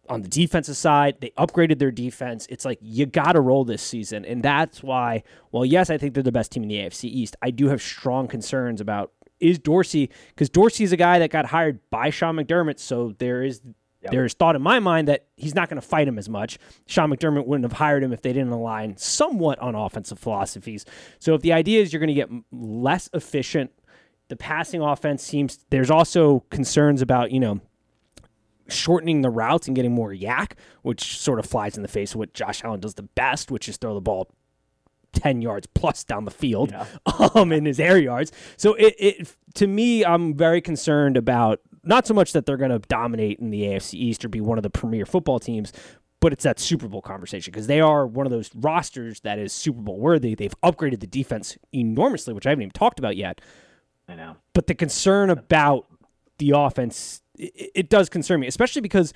on 0.09 0.23
the 0.23 0.29
defensive 0.29 0.77
side. 0.77 1.17
They 1.21 1.31
upgraded 1.31 1.79
their 1.79 1.91
defense. 1.91 2.47
It's 2.51 2.65
like 2.65 2.79
you 2.83 3.07
got 3.07 3.33
to 3.33 3.41
roll 3.41 3.65
this 3.65 3.83
season. 3.83 4.25
And 4.25 4.43
that's 4.43 4.83
why, 4.83 5.23
well, 5.53 5.65
yes, 5.65 5.91
I 5.91 5.99
think 5.99 6.15
they're 6.15 6.23
the 6.23 6.33
best 6.33 6.53
team 6.53 6.63
in 6.65 6.69
the 6.69 6.77
AFC 6.77 7.05
East. 7.05 7.37
I 7.43 7.51
do 7.51 7.69
have 7.69 7.81
strong 7.81 8.29
concerns 8.29 8.81
about 8.81 9.13
is 9.41 9.59
Dorsey, 9.59 10.11
because 10.29 10.49
Dorsey 10.49 10.85
is 10.85 10.93
a 10.93 10.97
guy 10.97 11.19
that 11.19 11.31
got 11.31 11.47
hired 11.47 11.79
by 11.91 12.11
Sean 12.11 12.37
McDermott. 12.37 12.79
So 12.79 13.15
there 13.19 13.43
is. 13.43 13.61
Yep. 14.05 14.12
There's 14.12 14.35
thought 14.35 14.55
in 14.55 14.62
my 14.62 14.81
mind 14.81 15.09
that 15.09 15.27
he's 15.37 15.55
not 15.55 15.69
going 15.69 15.81
to 15.81 15.87
fight 15.87 16.06
him 16.06 16.19
as 16.19 16.29
much. 16.29 16.59
Sean 16.87 17.11
McDermott 17.11 17.47
wouldn't 17.47 17.65
have 17.65 17.79
hired 17.79 18.03
him 18.03 18.12
if 18.12 18.21
they 18.21 18.33
didn't 18.33 18.53
align 18.53 18.97
somewhat 18.99 19.59
on 19.61 19.75
offensive 19.75 20.19
philosophies. 20.19 20.85
So 21.19 21.35
if 21.35 21.41
the 21.41 21.55
idea 21.55 21.81
is 21.81 21.93
you're 21.93 22.01
going 22.01 22.09
to 22.09 22.15
get 22.15 22.31
less 22.53 23.09
efficient, 23.15 23.73
the 24.29 24.37
passing 24.37 24.83
offense 24.83 25.23
seems 25.23 25.65
there's 25.71 25.91
also 25.91 26.41
concerns 26.51 27.01
about, 27.01 27.31
you 27.31 27.41
know, 27.41 27.61
shortening 28.69 29.23
the 29.23 29.31
routes 29.31 29.67
and 29.67 29.75
getting 29.75 29.93
more 29.93 30.11
YAC, 30.11 30.53
which 30.83 31.19
sort 31.19 31.39
of 31.39 31.47
flies 31.47 31.77
in 31.77 31.83
the 31.83 31.89
face 31.89 32.12
of 32.12 32.19
what 32.19 32.35
Josh 32.35 32.62
Allen 32.62 32.81
does 32.81 32.95
the 32.95 33.03
best, 33.03 33.51
which 33.51 33.69
is 33.69 33.79
throw 33.79 33.95
the 33.95 34.01
ball 34.01 34.31
10 35.12 35.41
yards 35.41 35.67
plus 35.75 36.05
down 36.05 36.25
the 36.25 36.31
field 36.31 36.73
yeah. 36.73 36.87
um, 37.35 37.53
in 37.53 37.65
his 37.65 37.81
air 37.81 37.99
yards. 37.99 38.33
So 38.56 38.75
it, 38.75 38.95
it 38.99 39.37
to 39.55 39.67
me, 39.67 40.05
I'm 40.05 40.35
very 40.35 40.61
concerned 40.61 41.17
about 41.17 41.61
not 41.87 42.07
so 42.07 42.15
much 42.15 42.33
that 42.33 42.47
they're 42.47 42.57
going 42.57 42.71
to 42.71 42.79
dominate 42.81 43.39
in 43.39 43.51
the 43.51 43.63
AFC 43.63 43.95
East 43.95 44.25
or 44.25 44.29
be 44.29 44.41
one 44.41 44.59
of 44.59 44.63
the 44.63 44.71
premier 44.71 45.07
football 45.07 45.39
teams, 45.39 45.73
but 46.21 46.33
it's 46.33 46.45
that 46.45 46.59
Super 46.59 46.89
Bowl 46.89 47.03
conversation 47.03 47.53
because 47.53 47.67
they 47.67 47.81
are 47.81 48.07
one 48.07 48.27
of 48.27 48.33
those 48.33 48.51
rosters 48.55 49.21
that 49.21 49.39
is 49.39 49.53
Super 49.53 49.81
Bowl 49.81 49.99
worthy. 49.99 50.35
They've 50.35 50.55
upgraded 50.63 51.01
the 51.01 51.07
defense 51.07 51.59
enormously, 51.73 52.33
which 52.33 52.47
I 52.47 52.51
haven't 52.51 52.63
even 52.63 52.73
talked 52.73 52.99
about 52.99 53.17
yet. 53.17 53.41
I 54.09 54.15
know. 54.15 54.37
But 54.53 54.67
the 54.67 54.75
concern 54.75 55.31
about 55.31 55.87
the 56.39 56.53
offense 56.57 57.23
it, 57.39 57.71
it 57.75 57.89
does 57.91 58.09
concern 58.09 58.41
me, 58.41 58.47
especially 58.47 58.83
because 58.83 59.13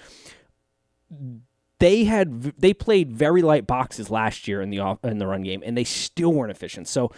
they 1.79 2.05
had 2.05 2.43
they 2.59 2.75
played 2.75 3.13
very 3.13 3.43
light 3.43 3.67
boxes 3.67 4.11
last 4.11 4.49
year 4.49 4.61
in 4.61 4.71
the 4.71 4.81
off, 4.81 5.05
in 5.05 5.19
the 5.19 5.27
run 5.27 5.43
game, 5.43 5.63
and 5.65 5.77
they 5.77 5.85
still 5.85 6.33
weren't 6.33 6.51
efficient. 6.51 6.89
So 6.89 7.11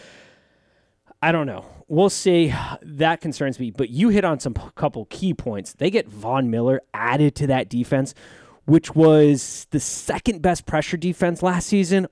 I 1.23 1.33
don't 1.33 1.47
know. 1.47 1.65
We'll 1.89 2.11
see. 2.11 2.55
That 2.83 3.21
concerns 3.21 3.59
me. 3.61 3.71
But 3.71 3.91
you 3.91 4.09
hit 4.09 4.25
on 4.25 4.41
some 4.41 4.55
couple 4.55 5.05
key 5.07 5.35
points. 5.35 5.75
They 5.75 5.91
get 5.91 6.09
Von 6.09 6.51
Miller 6.51 6.81
added 6.95 7.35
to 7.37 7.47
that 7.49 7.69
defense, 7.69 8.15
which 8.65 8.95
was 8.95 9.67
the 9.71 9.81
second 9.81 10.41
best 10.41 10.67
pressure 10.67 10.97
defense 10.97 11.43
last 11.43 11.67
season. 11.67 12.07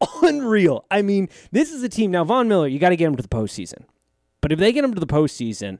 Unreal. 0.22 0.84
I 0.90 1.02
mean, 1.02 1.28
this 1.52 1.72
is 1.72 1.82
a 1.82 1.88
team 1.88 2.10
now. 2.10 2.24
Von 2.24 2.48
Miller, 2.48 2.66
you 2.66 2.78
got 2.78 2.90
to 2.90 2.96
get 2.96 3.06
him 3.06 3.16
to 3.16 3.22
the 3.22 3.28
postseason. 3.28 3.84
But 4.40 4.52
if 4.52 4.58
they 4.58 4.72
get 4.72 4.84
him 4.84 4.92
to 4.92 5.00
the 5.00 5.06
postseason, 5.06 5.78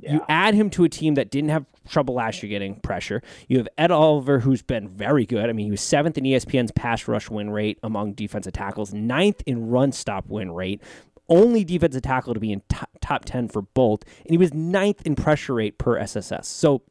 yeah. 0.00 0.14
You 0.14 0.24
add 0.28 0.54
him 0.54 0.70
to 0.70 0.84
a 0.84 0.88
team 0.88 1.14
that 1.14 1.30
didn't 1.30 1.50
have 1.50 1.66
trouble 1.88 2.14
last 2.14 2.42
year 2.42 2.50
getting 2.50 2.76
pressure. 2.80 3.20
You 3.48 3.58
have 3.58 3.68
Ed 3.76 3.90
Oliver, 3.90 4.38
who's 4.38 4.62
been 4.62 4.88
very 4.88 5.26
good. 5.26 5.50
I 5.50 5.52
mean, 5.52 5.66
he 5.66 5.70
was 5.70 5.80
seventh 5.80 6.16
in 6.16 6.24
ESPN's 6.24 6.70
pass 6.70 7.08
rush 7.08 7.28
win 7.28 7.50
rate 7.50 7.78
among 7.82 8.12
defensive 8.12 8.52
tackles, 8.52 8.94
ninth 8.94 9.42
in 9.44 9.70
run 9.70 9.90
stop 9.90 10.26
win 10.28 10.52
rate, 10.52 10.82
only 11.28 11.64
defensive 11.64 12.02
tackle 12.02 12.34
to 12.34 12.40
be 12.40 12.52
in 12.52 12.62
top, 12.68 12.90
top 13.00 13.24
10 13.24 13.48
for 13.48 13.62
both, 13.62 14.02
and 14.24 14.30
he 14.30 14.38
was 14.38 14.54
ninth 14.54 15.06
in 15.06 15.14
pressure 15.14 15.54
rate 15.54 15.78
per 15.78 15.98
SSS. 15.98 16.48
So 16.48 16.82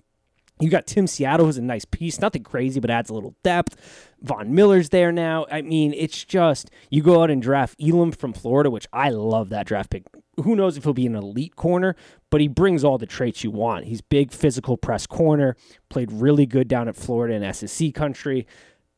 you 0.59 0.69
got 0.69 0.87
Tim 0.87 1.05
Settle, 1.05 1.45
who's 1.45 1.57
a 1.57 1.61
nice 1.61 1.85
piece, 1.85 2.19
nothing 2.19 2.43
crazy, 2.43 2.79
but 2.79 2.89
adds 2.89 3.09
a 3.09 3.13
little 3.13 3.35
depth. 3.43 4.13
Von 4.21 4.55
Miller's 4.55 4.89
there 4.89 5.11
now. 5.11 5.45
I 5.51 5.61
mean, 5.61 5.93
it's 5.93 6.25
just 6.25 6.71
you 6.89 7.03
go 7.03 7.21
out 7.21 7.29
and 7.29 7.41
draft 7.41 7.75
Elam 7.81 8.11
from 8.11 8.33
Florida, 8.33 8.71
which 8.71 8.87
I 8.91 9.09
love 9.09 9.49
that 9.49 9.67
draft 9.67 9.91
pick. 9.91 10.05
Who 10.43 10.55
knows 10.55 10.77
if 10.77 10.83
he'll 10.83 10.93
be 10.93 11.05
an 11.05 11.15
elite 11.15 11.55
corner, 11.55 11.95
but 12.29 12.41
he 12.41 12.47
brings 12.47 12.83
all 12.83 12.97
the 12.97 13.05
traits 13.05 13.43
you 13.43 13.51
want. 13.51 13.85
He's 13.85 14.01
big, 14.01 14.31
physical 14.31 14.77
press 14.77 15.05
corner, 15.05 15.55
played 15.89 16.11
really 16.11 16.45
good 16.45 16.67
down 16.67 16.87
at 16.87 16.95
Florida 16.95 17.35
and 17.35 17.55
SEC 17.55 17.93
country. 17.93 18.47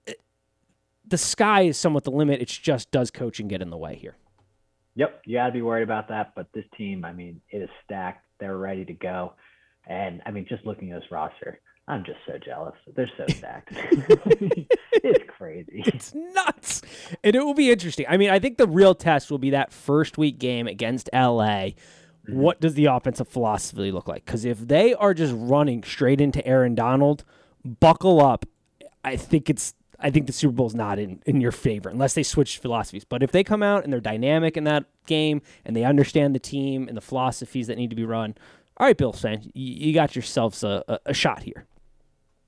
Eh, 0.08 0.14
the 1.06 1.18
sky 1.18 1.64
is 1.64 1.78
somewhat 1.78 2.04
the 2.06 2.12
limit. 2.12 2.42
It's 2.42 2.58
just 2.58 2.92
does 2.92 3.12
coaching 3.12 3.48
get 3.48 3.62
in 3.62 3.70
the 3.70 3.78
way 3.78 3.96
here? 3.96 4.16
Yep, 5.00 5.22
you 5.26 5.38
got 5.38 5.46
to 5.46 5.54
be 5.54 5.62
worried 5.62 5.84
about 5.84 6.10
that. 6.10 6.34
But 6.36 6.48
this 6.54 6.66
team, 6.78 7.06
I 7.06 7.14
mean, 7.14 7.40
it 7.52 7.60
is 7.60 7.70
stacked. 7.86 8.26
They're 8.38 8.58
ready 8.58 8.84
to 8.84 8.92
go. 8.92 9.32
And 9.88 10.22
I 10.26 10.32
mean, 10.32 10.46
just 10.50 10.66
looking 10.66 10.92
at 10.92 11.00
this 11.00 11.10
roster, 11.10 11.62
I'm 11.88 12.04
just 12.04 12.18
so 12.28 12.34
jealous. 12.38 12.76
They're 12.98 13.10
so 13.16 13.26
stacked. 13.30 13.70
it's 14.92 15.24
crazy. 15.38 15.84
It's 15.86 16.14
nuts. 16.14 16.82
And 17.24 17.34
it 17.34 17.40
will 17.40 17.54
be 17.54 17.72
interesting. 17.72 18.08
I 18.10 18.18
mean, 18.18 18.30
I 18.30 18.40
think 18.40 18.58
the 18.58 18.68
real 18.68 18.94
test 18.94 19.32
will 19.32 19.38
be 19.38 19.52
that 19.52 19.72
first 19.72 20.18
week 20.18 20.38
game 20.38 20.68
against 20.68 21.10
LA. 21.14 21.70
Mm-hmm. 21.70 22.36
What 22.36 22.60
does 22.60 22.74
the 22.74 22.88
offensive 22.88 23.30
philosophy 23.30 23.94
look 23.94 24.10
like? 24.10 24.26
Because 24.26 24.44
if 24.44 24.60
they 24.60 24.94
are 24.96 25.14
just 25.14 25.34
running 25.34 25.82
straight 25.82 26.20
into 26.20 26.46
Aaron 26.46 26.76
Donald, 26.76 27.24
buckle 27.64 28.22
up. 28.22 28.46
I 29.06 29.16
think 29.16 29.50
it's 29.50 29.76
I 30.00 30.10
think 30.10 30.28
the 30.28 30.34
Super 30.34 30.54
Bowl 30.54 30.68
is 30.68 30.76
not 30.76 31.00
in, 31.00 31.22
in 31.26 31.42
your 31.42 31.52
favor 31.52 31.90
unless 31.90 32.14
they 32.14 32.24
switch 32.24 32.58
philosophies. 32.58 33.04
But 33.04 33.22
if 33.24 33.32
they 33.32 33.44
come 33.44 33.62
out 33.62 33.84
and 33.84 33.92
they're 33.92 34.00
dynamic 34.00 34.56
in 34.56 34.64
that 34.64 34.86
game 35.06 35.42
and 35.66 35.76
they 35.76 35.84
understand 35.84 36.34
the 36.34 36.40
team 36.40 36.88
and 36.88 36.96
the 36.96 37.02
philosophies 37.02 37.68
that 37.68 37.78
need 37.78 37.90
to 37.90 37.96
be 37.96 38.06
run, 38.06 38.36
all 38.78 38.88
right, 38.88 38.98
Bill 38.98 39.12
fans, 39.12 39.46
you, 39.54 39.88
you 39.88 39.94
got 39.94 40.16
yourselves 40.16 40.64
a, 40.64 40.84
a, 40.88 41.00
a, 41.08 41.14
shot 41.14 41.44
here. 41.44 41.66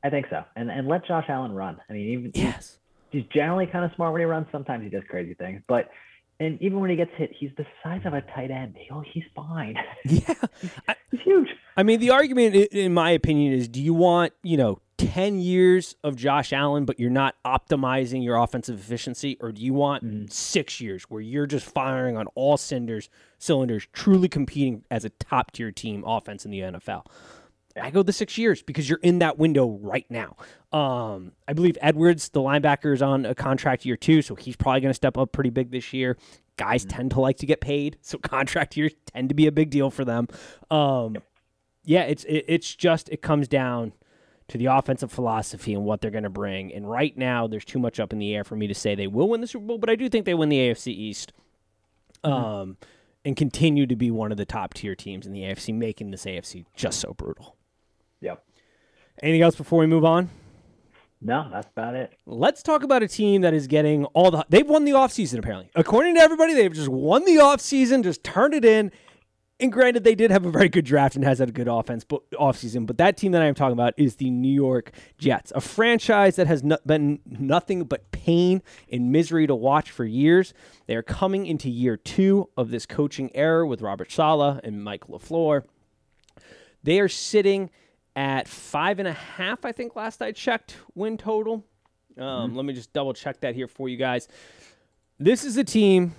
I 0.03 0.09
think 0.09 0.27
so, 0.29 0.43
and 0.55 0.71
and 0.71 0.87
let 0.87 1.05
Josh 1.05 1.25
Allen 1.27 1.51
run. 1.51 1.79
I 1.89 1.93
mean, 1.93 2.09
even 2.09 2.31
yes, 2.33 2.79
he's, 3.11 3.23
he's 3.23 3.31
generally 3.31 3.67
kind 3.67 3.85
of 3.85 3.91
smart 3.95 4.13
when 4.13 4.21
he 4.21 4.25
runs. 4.25 4.47
Sometimes 4.51 4.83
he 4.83 4.89
does 4.89 5.03
crazy 5.09 5.33
things, 5.33 5.61
but 5.67 5.89
and 6.39 6.59
even 6.59 6.79
when 6.79 6.89
he 6.89 6.95
gets 6.95 7.11
hit, 7.17 7.31
he's 7.37 7.51
the 7.55 7.65
size 7.83 8.01
of 8.05 8.13
a 8.13 8.21
tight 8.21 8.49
end. 8.49 8.75
Oh, 8.91 9.03
he's 9.13 9.25
fine. 9.35 9.75
Yeah, 10.05 10.33
he's 11.11 11.21
huge. 11.21 11.49
I 11.77 11.83
mean, 11.83 11.99
the 11.99 12.09
argument, 12.09 12.55
in 12.55 12.93
my 12.95 13.11
opinion, 13.11 13.53
is: 13.53 13.67
Do 13.67 13.79
you 13.81 13.93
want 13.93 14.33
you 14.41 14.57
know 14.57 14.79
10 15.01 15.39
years 15.39 15.95
of 16.03 16.15
Josh 16.15 16.53
Allen, 16.53 16.85
but 16.85 16.99
you're 16.99 17.09
not 17.09 17.35
optimizing 17.43 18.23
your 18.23 18.35
offensive 18.35 18.79
efficiency? 18.79 19.35
Or 19.41 19.51
do 19.51 19.61
you 19.61 19.73
want 19.73 20.05
mm-hmm. 20.05 20.27
six 20.27 20.79
years 20.79 21.03
where 21.03 21.21
you're 21.21 21.47
just 21.47 21.65
firing 21.65 22.17
on 22.17 22.27
all 22.35 22.55
cylinders, 22.55 23.09
cylinders, 23.39 23.87
truly 23.93 24.29
competing 24.29 24.83
as 24.91 25.03
a 25.03 25.09
top 25.09 25.51
tier 25.51 25.71
team 25.71 26.03
offense 26.05 26.45
in 26.45 26.51
the 26.51 26.59
NFL? 26.59 27.07
I 27.81 27.89
go 27.89 28.03
the 28.03 28.13
six 28.13 28.37
years 28.37 28.61
because 28.61 28.89
you're 28.89 28.99
in 29.01 29.19
that 29.19 29.39
window 29.39 29.79
right 29.81 30.05
now. 30.09 30.35
Um, 30.77 31.31
I 31.47 31.53
believe 31.53 31.77
Edwards, 31.81 32.29
the 32.29 32.41
linebacker, 32.41 32.93
is 32.93 33.01
on 33.01 33.25
a 33.25 33.33
contract 33.33 33.85
year 33.85 33.95
two, 33.95 34.21
so 34.21 34.35
he's 34.35 34.55
probably 34.55 34.81
going 34.81 34.91
to 34.91 34.95
step 34.95 35.17
up 35.17 35.31
pretty 35.31 35.49
big 35.49 35.71
this 35.71 35.93
year. 35.93 36.17
Guys 36.57 36.85
mm-hmm. 36.85 36.97
tend 36.97 37.11
to 37.11 37.21
like 37.21 37.37
to 37.37 37.45
get 37.45 37.59
paid, 37.59 37.97
so 38.01 38.17
contract 38.21 38.77
years 38.77 38.91
tend 39.11 39.29
to 39.29 39.35
be 39.35 39.47
a 39.47 39.51
big 39.51 39.71
deal 39.71 39.89
for 39.89 40.05
them. 40.05 40.27
Um, 40.69 41.15
yep. 41.15 41.23
Yeah, 41.83 42.01
it's 42.03 42.23
it, 42.25 42.45
it's 42.47 42.75
just 42.75 43.09
it 43.09 43.23
comes 43.23 43.47
down 43.47 43.93
to 44.47 44.57
the 44.57 44.65
offensive 44.65 45.11
philosophy 45.11 45.73
and 45.73 45.83
what 45.83 46.01
they're 46.01 46.11
going 46.11 46.23
to 46.23 46.29
bring. 46.29 46.73
And 46.73 46.89
right 46.89 47.15
now, 47.17 47.47
there's 47.47 47.65
too 47.65 47.79
much 47.79 47.99
up 47.99 48.11
in 48.11 48.19
the 48.19 48.35
air 48.35 48.43
for 48.43 48.55
me 48.55 48.67
to 48.67 48.73
say 48.75 48.95
they 48.95 49.07
will 49.07 49.29
win 49.29 49.41
the 49.41 49.47
Super 49.47 49.65
Bowl, 49.65 49.77
but 49.77 49.89
I 49.89 49.95
do 49.95 50.09
think 50.09 50.25
they 50.25 50.33
win 50.33 50.49
the 50.49 50.57
AFC 50.57 50.87
East 50.87 51.33
mm-hmm. 52.23 52.33
um, 52.33 52.77
and 53.23 53.35
continue 53.35 53.87
to 53.87 53.95
be 53.95 54.11
one 54.11 54.31
of 54.31 54.37
the 54.37 54.45
top 54.45 54.73
tier 54.73 54.95
teams 54.95 55.25
in 55.25 55.33
the 55.33 55.41
AFC, 55.41 55.73
making 55.73 56.11
this 56.11 56.25
AFC 56.25 56.65
just 56.75 56.99
so 56.99 57.13
brutal. 57.13 57.55
Yep. 58.19 58.43
Anything 59.21 59.41
else 59.41 59.55
before 59.55 59.79
we 59.79 59.87
move 59.87 60.05
on? 60.05 60.29
No, 61.23 61.47
that's 61.51 61.67
about 61.67 61.93
it. 61.93 62.17
Let's 62.25 62.63
talk 62.63 62.81
about 62.81 63.03
a 63.03 63.07
team 63.07 63.41
that 63.41 63.53
is 63.53 63.67
getting 63.67 64.05
all 64.05 64.31
the. 64.31 64.43
They've 64.49 64.67
won 64.67 64.85
the 64.85 64.91
offseason, 64.91 65.37
apparently. 65.37 65.69
According 65.75 66.15
to 66.15 66.21
everybody, 66.21 66.55
they've 66.55 66.73
just 66.73 66.89
won 66.89 67.25
the 67.25 67.35
offseason, 67.35 68.03
just 68.03 68.23
turned 68.23 68.55
it 68.55 68.65
in, 68.65 68.91
and 69.61 69.71
granted, 69.71 70.03
they 70.03 70.15
did 70.15 70.31
have 70.31 70.45
a 70.45 70.49
very 70.49 70.69
good 70.69 70.85
draft 70.85 71.15
and 71.15 71.23
has 71.23 71.37
had 71.37 71.49
a 71.49 71.51
good 71.51 71.67
offense 71.67 72.03
but 72.03 72.29
offseason. 72.31 72.87
But 72.87 72.97
that 72.97 73.15
team 73.15 73.31
that 73.33 73.43
I 73.43 73.45
am 73.45 73.53
talking 73.53 73.73
about 73.73 73.93
is 73.95 74.15
the 74.15 74.31
New 74.31 74.51
York 74.51 74.91
Jets, 75.19 75.51
a 75.55 75.61
franchise 75.61 76.35
that 76.37 76.47
has 76.47 76.63
no, 76.63 76.77
been 76.83 77.19
nothing 77.25 77.83
but 77.83 78.11
pain 78.11 78.63
and 78.91 79.11
misery 79.11 79.45
to 79.45 79.53
watch 79.53 79.91
for 79.91 80.03
years. 80.03 80.55
They 80.87 80.95
are 80.95 81.03
coming 81.03 81.45
into 81.45 81.69
year 81.69 81.95
two 81.95 82.49
of 82.57 82.71
this 82.71 82.87
coaching 82.87 83.29
era 83.35 83.67
with 83.67 83.81
Robert 83.81 84.11
Saleh 84.11 84.59
and 84.63 84.83
Mike 84.83 85.07
LaFleur. 85.07 85.63
They 86.81 86.99
are 86.99 87.09
sitting 87.09 87.69
at 88.15 88.47
five 88.47 88.97
and 88.97 89.07
a 89.07 89.13
half, 89.13 89.63
I 89.63 89.71
think, 89.71 89.95
last 89.95 90.23
I 90.23 90.31
checked, 90.31 90.75
win 90.95 91.17
total. 91.17 91.63
Um, 92.17 92.49
mm-hmm. 92.49 92.55
Let 92.57 92.65
me 92.65 92.73
just 92.73 92.91
double 92.93 93.13
check 93.13 93.39
that 93.41 93.53
here 93.53 93.67
for 93.67 93.87
you 93.87 93.97
guys. 93.97 94.27
This 95.19 95.43
is 95.43 95.55
a 95.57 95.63
team 95.63 96.15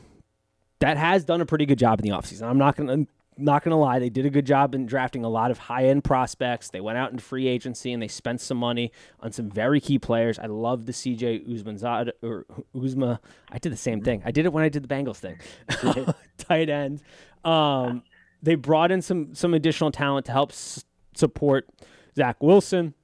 that 0.78 0.96
has 0.96 1.24
done 1.24 1.40
a 1.40 1.46
pretty 1.46 1.66
good 1.66 1.78
job 1.78 1.98
in 2.00 2.08
the 2.08 2.16
offseason. 2.16 2.42
I'm 2.42 2.58
not 2.58 2.76
going 2.76 3.06
to 3.06 3.12
not 3.42 3.62
going 3.62 3.70
to 3.70 3.76
lie, 3.76 3.98
they 3.98 4.10
did 4.10 4.26
a 4.26 4.30
good 4.30 4.46
job 4.46 4.74
in 4.74 4.86
drafting 4.86 5.24
a 5.24 5.28
lot 5.28 5.50
of 5.50 5.58
high 5.58 5.84
end 5.86 6.04
prospects. 6.04 6.70
They 6.70 6.80
went 6.80 6.98
out 6.98 7.12
in 7.12 7.18
free 7.18 7.46
agency 7.46 7.92
and 7.92 8.02
they 8.02 8.08
spent 8.08 8.40
some 8.40 8.58
money 8.58 8.92
on 9.20 9.32
some 9.32 9.50
very 9.50 9.80
key 9.80 9.98
players. 9.98 10.38
I 10.38 10.46
love 10.46 10.86
the 10.86 10.92
CJ 10.92 11.48
Uzmanzada 11.48 12.12
or 12.22 12.46
Uzma. 12.74 13.18
I 13.50 13.58
did 13.58 13.72
the 13.72 13.76
same 13.76 14.00
thing. 14.00 14.22
I 14.24 14.30
did 14.30 14.46
it 14.46 14.52
when 14.52 14.64
I 14.64 14.68
did 14.68 14.82
the 14.82 14.88
Bengals 14.88 15.16
thing. 15.16 15.38
Tight 16.38 16.68
end. 16.68 17.02
Um, 17.44 18.02
they 18.42 18.54
brought 18.54 18.90
in 18.90 19.02
some 19.02 19.34
some 19.34 19.54
additional 19.54 19.90
talent 19.92 20.26
to 20.26 20.32
help 20.32 20.52
s- 20.52 20.84
support 21.14 21.68
Zach 22.16 22.42
Wilson. 22.42 22.94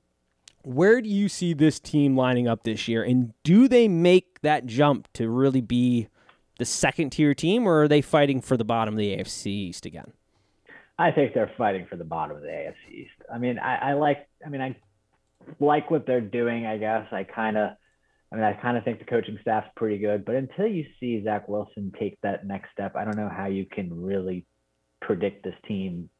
Where 0.63 1.01
do 1.01 1.09
you 1.09 1.29
see 1.29 1.55
this 1.55 1.79
team 1.81 2.17
lining 2.17 2.49
up 2.49 2.65
this 2.65 2.89
year? 2.89 3.03
And 3.03 3.33
do 3.45 3.69
they 3.69 3.89
make 3.89 4.41
that 4.43 4.67
jump 4.67 5.09
to 5.15 5.29
really 5.29 5.61
be 5.61 6.09
the 6.59 6.65
second 6.65 7.11
tier 7.11 7.35
team, 7.35 7.67
or 7.67 7.83
are 7.85 7.89
they 7.89 8.03
fighting 8.03 8.41
for 8.41 8.57
the 8.57 8.65
bottom 8.65 8.95
of 8.95 8.99
the 8.99 9.17
AFC 9.17 9.47
East 9.47 9.87
again? 9.87 10.13
I 10.99 11.13
think 11.13 11.33
they're 11.33 11.53
fighting 11.57 11.87
for 11.89 11.97
the 11.97 12.05
bottom 12.05 12.37
of 12.37 12.43
the 12.43 12.49
AFC 12.49 12.93
East. 12.93 13.13
I 13.33 13.39
mean, 13.39 13.59
I, 13.59 13.91
I 13.91 13.93
like. 13.95 14.29
I 14.45 14.49
mean, 14.49 14.61
I 14.61 14.77
like 15.61 15.91
what 15.91 16.07
they're 16.07 16.21
doing. 16.21 16.67
I 16.67 16.79
guess 16.79 17.07
I 17.13 17.25
kind 17.25 17.57
of. 17.57 17.71
I 18.31 18.35
mean, 18.35 18.45
I 18.45 18.53
kind 18.53 18.77
of 18.77 18.85
think 18.85 18.99
the 18.99 19.07
coaching 19.07 19.39
staff's 19.41 19.71
pretty 19.75 19.97
good, 19.97 20.27
but 20.27 20.35
until 20.35 20.67
you 20.67 20.85
see 21.01 21.23
Zach 21.25 21.49
Wilson 21.49 21.93
take 21.99 22.21
that 22.23 22.47
next 22.47 22.71
step, 22.73 22.95
I 22.95 23.05
don't 23.05 23.17
know 23.17 23.31
how 23.35 23.47
you 23.47 23.65
can 23.65 24.03
really 24.03 24.45
predict 25.01 25.45
this 25.45 25.55
team 25.67 26.11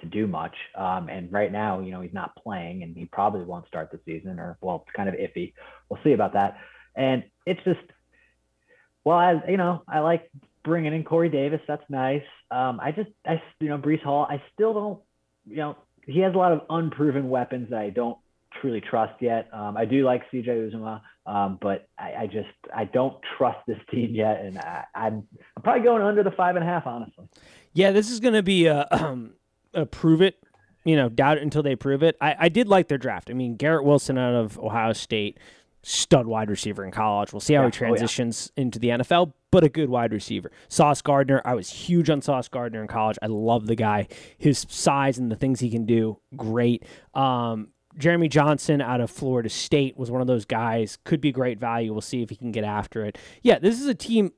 to 0.00 0.06
do 0.06 0.28
much. 0.28 0.54
Um, 0.76 1.08
and 1.08 1.32
right 1.32 1.50
now, 1.50 1.80
you 1.80 1.90
know, 1.90 2.02
he's 2.02 2.12
not 2.12 2.36
playing, 2.36 2.82
and 2.82 2.96
he 2.96 3.06
probably 3.06 3.44
won't 3.44 3.66
start 3.66 3.90
the 3.90 3.98
season, 4.04 4.38
or 4.38 4.58
well, 4.60 4.84
it's 4.86 4.94
kind 4.94 5.08
of 5.08 5.16
iffy. 5.16 5.54
We'll 5.88 6.00
see 6.04 6.12
about 6.12 6.34
that. 6.34 6.58
And 6.94 7.24
it's 7.46 7.62
just, 7.64 7.80
well, 9.04 9.18
I, 9.18 9.40
you 9.48 9.56
know, 9.56 9.82
I 9.88 10.00
like 10.00 10.30
bringing 10.66 10.92
in 10.92 11.04
Corey 11.04 11.28
Davis. 11.28 11.60
That's 11.66 11.82
nice. 11.88 12.24
Um, 12.50 12.80
I 12.82 12.90
just, 12.90 13.10
I, 13.24 13.40
you 13.60 13.68
know, 13.68 13.78
Breece 13.78 14.02
Hall. 14.02 14.26
I 14.28 14.42
still 14.52 14.74
don't, 14.74 14.98
you 15.46 15.56
know, 15.56 15.76
he 16.04 16.20
has 16.20 16.34
a 16.34 16.36
lot 16.36 16.52
of 16.52 16.62
unproven 16.68 17.30
weapons 17.30 17.70
that 17.70 17.78
I 17.78 17.90
don't 17.90 18.18
truly 18.60 18.80
trust 18.80 19.14
yet. 19.22 19.48
Um, 19.52 19.76
I 19.76 19.84
do 19.84 20.04
like 20.04 20.22
CJ 20.32 20.46
Uzomah, 20.46 21.00
um, 21.24 21.58
but 21.62 21.88
I, 21.98 22.22
I, 22.22 22.26
just 22.26 22.48
I 22.74 22.84
don't 22.84 23.16
trust 23.38 23.58
this 23.66 23.78
team 23.90 24.14
yet, 24.14 24.40
and 24.40 24.58
I, 24.58 24.84
am 24.94 25.26
I'm 25.56 25.62
probably 25.62 25.84
going 25.84 26.02
under 26.02 26.22
the 26.22 26.32
five 26.32 26.56
and 26.56 26.64
a 26.64 26.68
half, 26.68 26.86
honestly. 26.86 27.28
Yeah, 27.72 27.92
this 27.92 28.10
is 28.10 28.20
going 28.20 28.34
to 28.34 28.42
be 28.42 28.66
a, 28.66 28.86
um, 28.90 29.34
a 29.74 29.86
prove 29.86 30.20
it. 30.20 30.36
You 30.84 30.94
know, 30.94 31.08
doubt 31.08 31.38
it 31.38 31.42
until 31.42 31.64
they 31.64 31.74
prove 31.74 32.04
it. 32.04 32.16
I, 32.20 32.36
I 32.38 32.48
did 32.48 32.68
like 32.68 32.86
their 32.86 32.98
draft. 32.98 33.28
I 33.28 33.32
mean, 33.32 33.56
Garrett 33.56 33.84
Wilson 33.84 34.18
out 34.18 34.34
of 34.36 34.56
Ohio 34.60 34.92
State 34.92 35.36
stud 35.88 36.26
wide 36.26 36.50
receiver 36.50 36.84
in 36.84 36.90
college. 36.90 37.32
We'll 37.32 37.40
see 37.40 37.54
how 37.54 37.60
yeah. 37.60 37.66
he 37.68 37.70
transitions 37.70 38.50
oh, 38.50 38.52
yeah. 38.56 38.62
into 38.62 38.78
the 38.80 38.88
NFL, 38.88 39.32
but 39.52 39.62
a 39.62 39.68
good 39.68 39.88
wide 39.88 40.12
receiver. 40.12 40.50
Sauce 40.68 41.00
Gardner, 41.00 41.40
I 41.44 41.54
was 41.54 41.70
huge 41.70 42.10
on 42.10 42.20
Sauce 42.20 42.48
Gardner 42.48 42.82
in 42.82 42.88
college. 42.88 43.16
I 43.22 43.26
love 43.26 43.68
the 43.68 43.76
guy. 43.76 44.08
His 44.36 44.66
size 44.68 45.16
and 45.16 45.30
the 45.30 45.36
things 45.36 45.60
he 45.60 45.70
can 45.70 45.86
do, 45.86 46.18
great. 46.36 46.84
Um, 47.14 47.68
Jermaine 47.96 48.30
Johnson 48.30 48.80
out 48.80 49.00
of 49.00 49.10
Florida 49.12 49.48
State 49.48 49.96
was 49.96 50.10
one 50.10 50.20
of 50.20 50.26
those 50.26 50.44
guys. 50.44 50.98
Could 51.04 51.20
be 51.20 51.30
great 51.30 51.60
value. 51.60 51.92
We'll 51.92 52.00
see 52.00 52.20
if 52.20 52.30
he 52.30 52.36
can 52.36 52.50
get 52.50 52.64
after 52.64 53.04
it. 53.04 53.16
Yeah, 53.42 53.60
this 53.60 53.80
is 53.80 53.86
a 53.86 53.94
team. 53.94 54.32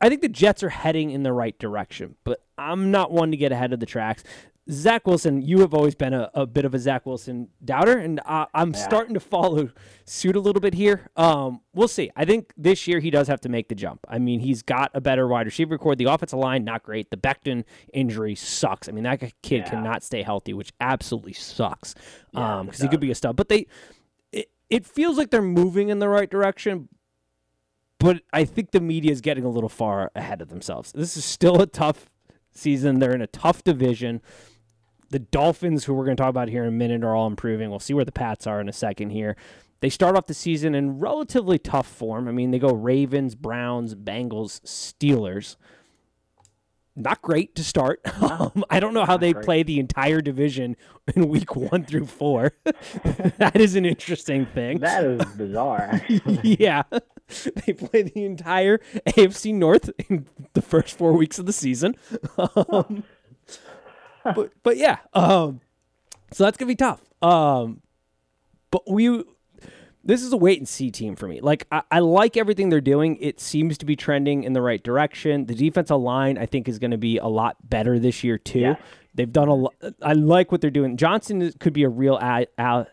I 0.00 0.08
think 0.08 0.20
the 0.20 0.28
Jets 0.28 0.62
are 0.62 0.68
heading 0.68 1.10
in 1.10 1.24
the 1.24 1.32
right 1.32 1.58
direction, 1.58 2.14
but 2.22 2.44
I'm 2.56 2.92
not 2.92 3.10
one 3.10 3.32
to 3.32 3.36
get 3.36 3.50
ahead 3.50 3.72
of 3.72 3.80
the 3.80 3.86
tracks. 3.86 4.22
Zach 4.70 5.06
Wilson, 5.08 5.42
you 5.42 5.58
have 5.60 5.74
always 5.74 5.96
been 5.96 6.14
a, 6.14 6.30
a 6.34 6.46
bit 6.46 6.64
of 6.64 6.72
a 6.72 6.78
Zach 6.78 7.04
Wilson 7.04 7.48
doubter, 7.64 7.98
and 7.98 8.20
I, 8.24 8.46
am 8.54 8.72
yeah. 8.72 8.78
starting 8.78 9.14
to 9.14 9.20
follow 9.20 9.70
suit 10.04 10.36
a 10.36 10.40
little 10.40 10.60
bit 10.60 10.74
here. 10.74 11.08
Um, 11.16 11.62
we'll 11.74 11.88
see. 11.88 12.12
I 12.14 12.24
think 12.24 12.52
this 12.56 12.86
year 12.86 13.00
he 13.00 13.10
does 13.10 13.26
have 13.26 13.40
to 13.40 13.48
make 13.48 13.68
the 13.68 13.74
jump. 13.74 14.06
I 14.08 14.18
mean, 14.18 14.38
he's 14.38 14.62
got 14.62 14.92
a 14.94 15.00
better 15.00 15.26
wide 15.26 15.46
receiver 15.46 15.78
corps. 15.78 15.96
The 15.96 16.04
offensive 16.04 16.38
line, 16.38 16.64
not 16.64 16.84
great. 16.84 17.10
The 17.10 17.16
Becton 17.16 17.64
injury 17.92 18.36
sucks. 18.36 18.88
I 18.88 18.92
mean, 18.92 19.02
that 19.02 19.20
kid 19.42 19.62
yeah. 19.64 19.70
cannot 19.70 20.04
stay 20.04 20.22
healthy, 20.22 20.52
which 20.52 20.72
absolutely 20.80 21.32
sucks 21.32 21.94
because 21.94 22.30
yeah, 22.32 22.58
um, 22.58 22.70
he 22.70 22.88
could 22.88 23.00
be 23.00 23.10
a 23.10 23.16
stud. 23.16 23.34
But 23.34 23.48
they, 23.48 23.66
it, 24.30 24.48
it 24.70 24.86
feels 24.86 25.18
like 25.18 25.30
they're 25.30 25.42
moving 25.42 25.88
in 25.88 25.98
the 25.98 26.08
right 26.08 26.30
direction, 26.30 26.88
but 27.98 28.22
I 28.32 28.44
think 28.44 28.70
the 28.70 28.80
media 28.80 29.10
is 29.10 29.20
getting 29.20 29.44
a 29.44 29.48
little 29.48 29.68
far 29.68 30.12
ahead 30.14 30.40
of 30.40 30.50
themselves. 30.50 30.92
This 30.92 31.16
is 31.16 31.24
still 31.24 31.60
a 31.60 31.66
tough 31.66 32.10
season. 32.52 33.00
They're 33.00 33.14
in 33.14 33.22
a 33.22 33.26
tough 33.26 33.64
division. 33.64 34.20
The 35.12 35.18
Dolphins, 35.18 35.84
who 35.84 35.92
we're 35.92 36.06
going 36.06 36.16
to 36.16 36.22
talk 36.22 36.30
about 36.30 36.48
here 36.48 36.62
in 36.62 36.68
a 36.68 36.72
minute, 36.72 37.04
are 37.04 37.14
all 37.14 37.26
improving. 37.26 37.68
We'll 37.68 37.80
see 37.80 37.92
where 37.92 38.04
the 38.04 38.10
Pats 38.10 38.46
are 38.46 38.62
in 38.62 38.68
a 38.68 38.72
second 38.72 39.10
here. 39.10 39.36
They 39.80 39.90
start 39.90 40.16
off 40.16 40.26
the 40.26 40.32
season 40.32 40.74
in 40.74 41.00
relatively 41.00 41.58
tough 41.58 41.86
form. 41.86 42.28
I 42.28 42.32
mean, 42.32 42.50
they 42.50 42.58
go 42.58 42.72
Ravens, 42.72 43.34
Browns, 43.34 43.94
Bengals, 43.94 44.62
Steelers. 44.62 45.56
Not 46.96 47.20
great 47.20 47.54
to 47.56 47.64
start. 47.64 48.00
Um, 48.22 48.64
I 48.70 48.80
don't 48.80 48.94
know 48.94 49.04
how 49.04 49.18
they 49.18 49.34
play 49.34 49.62
the 49.62 49.78
entire 49.78 50.20
division 50.22 50.76
in 51.14 51.28
week 51.28 51.54
one 51.72 51.84
through 51.84 52.06
four. 52.06 52.52
that 52.64 53.56
is 53.56 53.74
an 53.74 53.84
interesting 53.84 54.46
thing. 54.46 54.78
That 54.78 55.04
is 55.04 55.24
bizarre. 55.36 56.00
yeah. 56.42 56.84
They 57.66 57.72
play 57.74 58.02
the 58.02 58.24
entire 58.24 58.78
AFC 59.06 59.54
North 59.54 59.90
in 60.08 60.26
the 60.54 60.62
first 60.62 60.96
four 60.96 61.12
weeks 61.12 61.38
of 61.38 61.46
the 61.46 61.52
season. 61.52 61.96
Um, 62.38 63.04
but 64.24 64.52
but 64.62 64.76
yeah, 64.76 64.98
um, 65.14 65.60
so 66.32 66.44
that's 66.44 66.56
gonna 66.56 66.68
be 66.68 66.76
tough. 66.76 67.00
Um, 67.22 67.82
but 68.70 68.90
we, 68.90 69.22
this 70.02 70.22
is 70.22 70.32
a 70.32 70.36
wait 70.36 70.58
and 70.58 70.68
see 70.68 70.90
team 70.90 71.14
for 71.14 71.28
me. 71.28 71.40
Like 71.40 71.66
I, 71.70 71.82
I 71.90 71.98
like 72.00 72.36
everything 72.36 72.68
they're 72.68 72.80
doing. 72.80 73.16
It 73.20 73.38
seems 73.38 73.78
to 73.78 73.86
be 73.86 73.94
trending 73.94 74.42
in 74.42 74.52
the 74.54 74.62
right 74.62 74.82
direction. 74.82 75.46
The 75.46 75.54
defensive 75.54 76.00
line, 76.00 76.38
I 76.38 76.46
think, 76.46 76.68
is 76.68 76.78
going 76.78 76.90
to 76.90 76.98
be 76.98 77.18
a 77.18 77.26
lot 77.26 77.56
better 77.68 77.98
this 77.98 78.24
year 78.24 78.38
too. 78.38 78.60
Yeah. 78.60 78.76
They've 79.14 79.30
done 79.30 79.48
a 79.48 79.54
lot. 79.54 79.74
I 80.00 80.14
like 80.14 80.50
what 80.50 80.62
they're 80.62 80.70
doing. 80.70 80.96
Johnson 80.96 81.52
could 81.60 81.74
be 81.74 81.82
a 81.82 81.88
real 81.88 82.18
ad, 82.20 82.48
ad, 82.56 82.86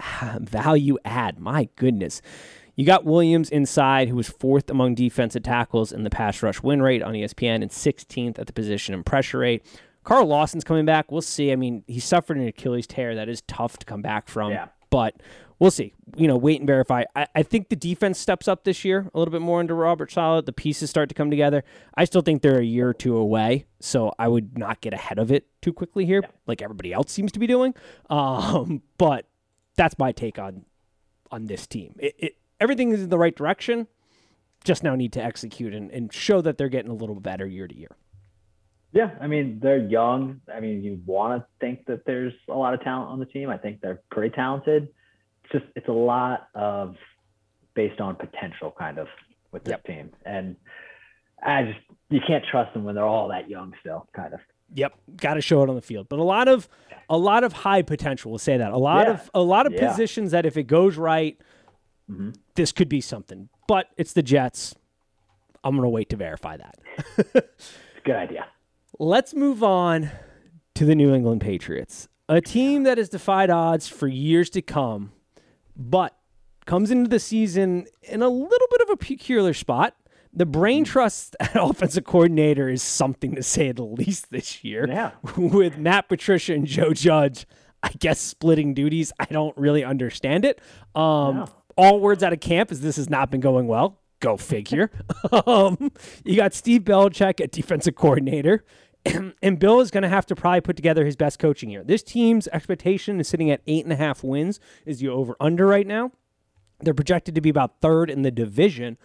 value 0.40 0.98
add. 1.04 1.38
My 1.38 1.68
goodness 1.76 2.22
You 2.76 2.86
got 2.86 3.04
Williams 3.04 3.50
inside, 3.50 4.08
who 4.08 4.16
was 4.16 4.28
fourth 4.28 4.70
among 4.70 4.94
defensive 4.94 5.42
tackles 5.42 5.92
in 5.92 6.02
the 6.02 6.10
pass 6.10 6.42
rush 6.42 6.62
win 6.62 6.80
rate 6.82 7.02
on 7.02 7.12
ESPN 7.12 7.62
and 7.62 7.70
16th 7.70 8.38
at 8.38 8.46
the 8.46 8.52
position 8.52 8.94
and 8.94 9.04
pressure 9.04 9.38
rate. 9.38 9.64
Carl 10.06 10.26
Lawson's 10.26 10.62
coming 10.62 10.86
back. 10.86 11.10
We'll 11.10 11.20
see. 11.20 11.50
I 11.50 11.56
mean, 11.56 11.82
he 11.88 11.98
suffered 11.98 12.36
an 12.36 12.46
Achilles 12.46 12.86
tear 12.86 13.16
that 13.16 13.28
is 13.28 13.42
tough 13.48 13.76
to 13.78 13.84
come 13.84 14.02
back 14.02 14.28
from. 14.28 14.52
Yeah. 14.52 14.68
But 14.88 15.16
we'll 15.58 15.72
see. 15.72 15.94
You 16.16 16.28
know, 16.28 16.36
wait 16.36 16.60
and 16.60 16.66
verify. 16.66 17.02
I, 17.16 17.26
I 17.34 17.42
think 17.42 17.70
the 17.70 17.76
defense 17.76 18.16
steps 18.20 18.46
up 18.46 18.62
this 18.62 18.84
year 18.84 19.10
a 19.12 19.18
little 19.18 19.32
bit 19.32 19.40
more 19.40 19.58
under 19.58 19.74
Robert 19.74 20.12
Saleh. 20.12 20.44
The 20.46 20.52
pieces 20.52 20.90
start 20.90 21.08
to 21.08 21.14
come 21.16 21.28
together. 21.28 21.64
I 21.96 22.04
still 22.04 22.20
think 22.20 22.42
they're 22.42 22.60
a 22.60 22.64
year 22.64 22.88
or 22.88 22.94
two 22.94 23.16
away, 23.16 23.66
so 23.80 24.12
I 24.16 24.28
would 24.28 24.56
not 24.56 24.80
get 24.80 24.94
ahead 24.94 25.18
of 25.18 25.32
it 25.32 25.48
too 25.60 25.72
quickly 25.72 26.06
here, 26.06 26.20
Yeah. 26.22 26.30
like 26.46 26.62
everybody 26.62 26.92
else 26.92 27.10
seems 27.10 27.32
to 27.32 27.40
be 27.40 27.48
doing. 27.48 27.74
Um, 28.08 28.82
but 28.98 29.26
that's 29.74 29.98
my 29.98 30.12
take 30.12 30.38
on 30.38 30.66
on 31.32 31.46
this 31.46 31.66
team. 31.66 31.96
It, 31.98 32.14
it 32.16 32.36
everything 32.60 32.92
is 32.92 33.02
in 33.02 33.08
the 33.08 33.18
right 33.18 33.34
direction. 33.34 33.88
Just 34.62 34.84
now 34.84 34.94
need 34.94 35.12
to 35.14 35.22
execute 35.22 35.74
and, 35.74 35.90
and 35.90 36.12
show 36.12 36.40
that 36.42 36.58
they're 36.58 36.68
getting 36.68 36.92
a 36.92 36.94
little 36.94 37.18
better 37.18 37.44
year 37.46 37.66
to 37.66 37.76
year. 37.76 37.96
Yeah, 38.92 39.10
I 39.20 39.26
mean 39.26 39.58
they're 39.62 39.84
young. 39.86 40.40
I 40.52 40.60
mean 40.60 40.82
you 40.82 41.00
want 41.04 41.40
to 41.42 41.46
think 41.60 41.86
that 41.86 42.04
there's 42.06 42.32
a 42.48 42.54
lot 42.54 42.72
of 42.74 42.82
talent 42.82 43.10
on 43.10 43.18
the 43.18 43.26
team. 43.26 43.50
I 43.50 43.58
think 43.58 43.80
they're 43.80 44.00
pretty 44.10 44.34
talented. 44.34 44.88
It's 45.44 45.52
just 45.52 45.64
it's 45.74 45.88
a 45.88 45.92
lot 45.92 46.48
of 46.54 46.96
based 47.74 48.00
on 48.00 48.16
potential 48.16 48.74
kind 48.78 48.98
of 48.98 49.06
with 49.52 49.64
this 49.64 49.72
Yep. 49.72 49.84
team, 49.84 50.10
and 50.24 50.56
I 51.42 51.64
just 51.64 51.78
you 52.08 52.20
can't 52.26 52.44
trust 52.50 52.72
them 52.72 52.84
when 52.84 52.94
they're 52.94 53.04
all 53.04 53.28
that 53.28 53.50
young 53.50 53.74
still. 53.80 54.08
Kind 54.14 54.32
of. 54.34 54.40
Yep, 54.74 54.94
got 55.16 55.34
to 55.34 55.40
show 55.40 55.62
it 55.62 55.68
on 55.68 55.76
the 55.76 55.82
field. 55.82 56.08
But 56.08 56.18
a 56.18 56.24
lot 56.24 56.48
of 56.48 56.68
a 57.08 57.16
lot 57.18 57.44
of 57.44 57.52
high 57.52 57.82
potential. 57.82 58.30
We'll 58.32 58.38
say 58.38 58.56
that 58.56 58.72
a 58.72 58.78
lot 58.78 59.06
Yeah. 59.06 59.12
of 59.14 59.30
a 59.34 59.42
lot 59.42 59.66
of 59.66 59.72
Yeah. 59.74 59.88
positions 59.90 60.30
that 60.32 60.46
if 60.46 60.56
it 60.56 60.64
goes 60.64 60.96
right, 60.96 61.38
Mhm. 62.10 62.34
this 62.54 62.72
could 62.72 62.88
be 62.88 63.00
something. 63.00 63.48
But 63.68 63.88
it's 63.96 64.12
the 64.12 64.22
Jets. 64.22 64.74
I'm 65.62 65.76
gonna 65.76 65.88
wait 65.90 66.08
to 66.10 66.16
verify 66.16 66.56
that. 66.56 66.78
Good 68.04 68.16
idea. 68.16 68.46
Let's 68.98 69.34
move 69.34 69.62
on 69.62 70.10
to 70.74 70.84
the 70.84 70.94
New 70.94 71.14
England 71.14 71.40
Patriots, 71.42 72.08
a 72.28 72.40
team 72.40 72.84
that 72.84 72.98
has 72.98 73.08
defied 73.08 73.50
odds 73.50 73.88
for 73.88 74.08
years 74.08 74.48
to 74.50 74.62
come, 74.62 75.12
but 75.76 76.16
comes 76.64 76.90
into 76.90 77.08
the 77.08 77.20
season 77.20 77.86
in 78.02 78.22
a 78.22 78.28
little 78.28 78.68
bit 78.70 78.80
of 78.80 78.90
a 78.90 78.96
peculiar 78.96 79.54
spot. 79.54 79.94
The 80.32 80.46
brain 80.46 80.84
trust 80.84 81.36
at 81.40 81.56
offensive 81.56 82.04
coordinator 82.04 82.68
is 82.68 82.82
something 82.82 83.34
to 83.34 83.42
say 83.42 83.72
the 83.72 83.84
least 83.84 84.30
this 84.30 84.64
year. 84.64 84.86
Yeah. 84.88 85.12
With 85.36 85.78
Matt 85.78 86.08
Patricia 86.08 86.54
and 86.54 86.66
Joe 86.66 86.92
Judge, 86.92 87.46
I 87.82 87.90
guess 87.98 88.18
splitting 88.18 88.74
duties. 88.74 89.12
I 89.18 89.26
don't 89.26 89.56
really 89.56 89.84
understand 89.84 90.44
it. 90.44 90.60
Um, 90.94 91.36
No. 91.36 91.46
All 91.78 92.00
words 92.00 92.22
out 92.22 92.32
of 92.32 92.40
camp 92.40 92.72
is 92.72 92.80
this 92.80 92.96
has 92.96 93.10
not 93.10 93.30
been 93.30 93.40
going 93.42 93.66
well. 93.66 94.00
Go 94.20 94.38
figure. 94.38 94.90
um, 95.46 95.92
you 96.24 96.34
got 96.34 96.54
Steve 96.54 96.82
Belichick 96.84 97.38
at 97.38 97.52
defensive 97.52 97.94
coordinator. 97.94 98.64
and 99.42 99.58
Bill 99.58 99.80
is 99.80 99.90
going 99.90 100.02
to 100.02 100.08
have 100.08 100.26
to 100.26 100.36
probably 100.36 100.60
put 100.60 100.76
together 100.76 101.04
his 101.04 101.16
best 101.16 101.38
coaching 101.38 101.70
year. 101.70 101.84
This 101.84 102.02
team's 102.02 102.48
expectation 102.48 103.20
is 103.20 103.28
sitting 103.28 103.50
at 103.50 103.60
eight 103.66 103.84
and 103.84 103.92
a 103.92 103.96
half 103.96 104.22
wins. 104.24 104.60
Is 104.84 105.00
the 105.00 105.08
over 105.08 105.36
under 105.40 105.66
right 105.66 105.86
now? 105.86 106.12
They're 106.80 106.94
projected 106.94 107.34
to 107.34 107.40
be 107.40 107.48
about 107.48 107.80
third 107.80 108.10
in 108.10 108.22
the 108.22 108.30
division. 108.30 108.98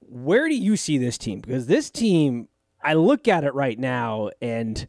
Where 0.00 0.48
do 0.48 0.54
you 0.54 0.76
see 0.76 0.98
this 0.98 1.16
team? 1.16 1.40
Because 1.40 1.66
this 1.66 1.90
team, 1.90 2.48
I 2.82 2.94
look 2.94 3.26
at 3.26 3.44
it 3.44 3.54
right 3.54 3.78
now, 3.78 4.30
and 4.42 4.86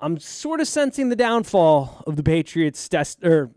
I'm 0.00 0.18
sort 0.18 0.60
of 0.60 0.68
sensing 0.68 1.10
the 1.10 1.16
downfall 1.16 2.02
of 2.06 2.16
the 2.16 2.22
Patriots. 2.22 2.88
Des- 2.88 3.22
or, 3.22 3.50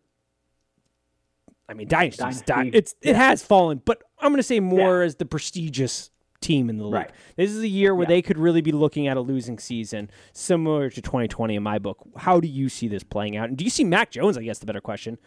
I 1.69 1.73
mean, 1.73 1.87
dynasty's 1.87 2.41
di- 2.41 2.55
Dynasty, 2.55 2.77
it's 2.77 2.95
it 3.01 3.15
has 3.15 3.41
fallen, 3.41 3.81
but 3.85 4.03
I'm 4.19 4.31
going 4.31 4.37
to 4.37 4.43
say 4.43 4.59
more 4.59 5.01
as 5.01 5.15
the 5.15 5.25
prestigious 5.25 6.10
team 6.41 6.69
in 6.69 6.77
the 6.77 6.83
league. 6.85 6.93
Right. 6.93 7.11
This 7.37 7.51
is 7.51 7.61
a 7.63 7.67
year 7.67 7.93
where 7.95 8.03
Yeah. 8.05 8.09
they 8.15 8.21
could 8.21 8.37
really 8.37 8.61
be 8.61 8.71
looking 8.71 9.07
at 9.07 9.15
a 9.17 9.21
losing 9.21 9.57
season, 9.59 10.09
similar 10.33 10.89
to 10.89 11.01
2020 11.01 11.55
in 11.55 11.63
my 11.63 11.79
book. 11.79 11.99
How 12.17 12.39
do 12.39 12.47
you 12.47 12.67
see 12.69 12.87
this 12.87 13.03
playing 13.03 13.37
out? 13.37 13.49
And 13.49 13.57
do 13.57 13.63
you 13.63 13.69
see 13.69 13.83
Mac 13.83 14.11
Jones? 14.11 14.37
I 14.37 14.43
guess 14.43 14.59
the 14.59 14.65
better 14.65 14.81
question, 14.81 15.17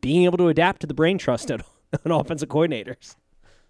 being 0.00 0.24
able 0.24 0.38
to 0.38 0.48
adapt 0.48 0.80
to 0.80 0.86
the 0.86 0.94
brain 0.94 1.18
trust 1.18 1.50
of 1.50 1.62
an 2.04 2.12
offensive 2.12 2.48
coordinators. 2.48 3.16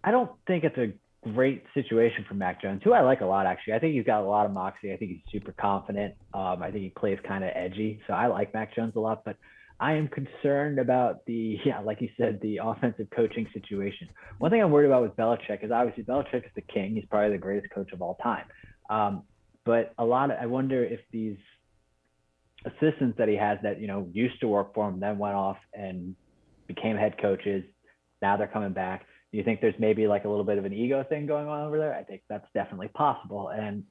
I 0.04 0.10
don't 0.10 0.30
think 0.46 0.64
it's 0.64 0.78
a 0.78 0.92
great 1.32 1.64
situation 1.74 2.24
for 2.28 2.34
Mac 2.34 2.62
Jones, 2.62 2.80
who 2.84 2.92
I 2.92 3.00
like 3.02 3.20
a 3.20 3.26
lot 3.26 3.44
actually. 3.46 3.74
I 3.74 3.78
think 3.78 3.94
he's 3.94 4.06
got 4.06 4.22
a 4.22 4.26
lot 4.26 4.46
of 4.46 4.52
moxie. 4.52 4.92
I 4.92 4.96
think 4.96 5.10
he's 5.10 5.32
super 5.32 5.52
confident. 5.52 6.14
Um, 6.32 6.62
I 6.62 6.70
think 6.70 6.84
he 6.84 6.90
plays 6.90 7.18
kind 7.26 7.44
of 7.44 7.50
edgy, 7.54 8.00
so 8.06 8.14
I 8.14 8.26
like 8.26 8.54
Mac 8.54 8.74
Jones 8.74 8.94
a 8.96 9.00
lot. 9.00 9.24
But 9.24 9.36
I 9.80 9.94
am 9.94 10.08
concerned 10.08 10.78
about 10.78 11.24
the 11.26 11.58
yeah, 11.64 11.80
like 11.80 12.00
you 12.00 12.10
said, 12.16 12.38
the 12.42 12.60
offensive 12.62 13.08
coaching 13.16 13.46
situation. 13.52 14.08
One 14.38 14.50
thing 14.50 14.62
I'm 14.62 14.70
worried 14.70 14.86
about 14.86 15.02
with 15.02 15.16
Belichick 15.16 15.64
is 15.64 15.70
obviously 15.70 16.04
Belichick 16.04 16.44
is 16.44 16.52
the 16.54 16.62
king. 16.62 16.94
He's 16.94 17.06
probably 17.10 17.32
the 17.32 17.38
greatest 17.38 17.72
coach 17.72 17.92
of 17.92 18.02
all 18.02 18.16
time. 18.22 18.44
Um, 18.90 19.22
but 19.64 19.94
a 19.98 20.04
lot 20.04 20.30
of 20.30 20.38
I 20.40 20.46
wonder 20.46 20.84
if 20.84 21.00
these 21.10 21.36
assistants 22.66 23.16
that 23.16 23.28
he 23.28 23.36
has 23.36 23.58
that 23.62 23.80
you 23.80 23.86
know 23.86 24.06
used 24.12 24.38
to 24.42 24.48
work 24.48 24.74
for 24.74 24.86
him 24.88 25.00
then 25.00 25.18
went 25.18 25.34
off 25.34 25.56
and 25.72 26.14
became 26.66 26.96
head 26.96 27.16
coaches. 27.20 27.64
Now 28.20 28.36
they're 28.36 28.48
coming 28.48 28.74
back. 28.74 29.06
Do 29.32 29.38
you 29.38 29.44
think 29.44 29.60
there's 29.60 29.74
maybe 29.78 30.06
like 30.06 30.24
a 30.24 30.28
little 30.28 30.44
bit 30.44 30.58
of 30.58 30.64
an 30.64 30.72
ego 30.72 31.04
thing 31.08 31.26
going 31.26 31.46
on 31.46 31.66
over 31.66 31.78
there? 31.78 31.94
I 31.94 32.02
think 32.02 32.22
that's 32.28 32.46
definitely 32.52 32.88
possible. 32.88 33.48
And 33.48 33.84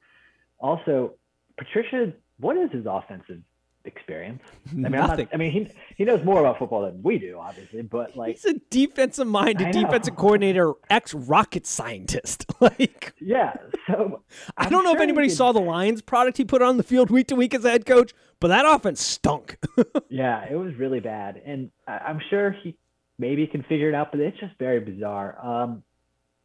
also, 0.60 1.14
Patricia, 1.58 2.14
what 2.40 2.58
is 2.58 2.70
his 2.72 2.86
offensive 2.88 3.42
experience? 3.90 4.42
I 4.72 4.76
mean, 4.76 4.86
I'm 4.86 4.92
not. 4.94 5.20
I 5.34 5.38
mean, 5.38 5.52
he 5.52 5.68
he 5.98 6.06
knows 6.06 6.24
more 6.24 6.40
about 6.40 6.58
football 6.60 6.84
than 6.84 7.04
we 7.04 7.18
do, 7.20 7.38
obviously. 7.40 7.82
But 7.82 8.16
like, 8.16 8.36
He's 8.38 8.46
a 8.46 8.60
defensive 8.70 9.28
mind, 9.28 9.60
a 9.62 9.72
defensive 9.72 10.16
coordinator, 10.16 10.74
ex 10.90 11.14
rocket 11.14 11.66
scientist. 11.66 12.46
like, 12.62 13.14
yeah. 13.20 13.54
So 13.88 14.24
I 14.58 14.66
I'm 14.66 14.72
don't 14.72 14.84
know 14.84 14.94
if 14.94 15.02
anybody 15.02 15.30
saw 15.30 15.52
the 15.52 15.60
Lions 15.62 16.02
product 16.02 16.38
he 16.38 16.46
put 16.46 16.62
on 16.62 16.78
the 16.78 16.84
field 16.84 17.10
week 17.10 17.28
to 17.28 17.36
week 17.36 17.54
as 17.54 17.66
a 17.66 17.70
head 17.72 17.86
coach, 17.86 18.14
but 18.40 18.48
that 18.50 18.66
offense 18.66 19.02
stunk. 19.02 19.58
Yeah, 20.10 20.44
it 20.50 20.56
was 20.56 20.74
really 20.76 21.00
bad, 21.00 21.42
and 21.46 21.70
I- 21.88 22.00
I'm 22.00 22.20
sure 22.30 22.52
he 22.64 22.76
maybe 23.20 23.46
can 23.48 23.64
figure 23.64 23.90
it 23.90 23.96
out, 23.96 24.12
but 24.12 24.20
it's 24.20 24.40
just 24.40 24.54
very 24.58 24.80
bizarre. 24.80 25.38
Um, 25.44 25.84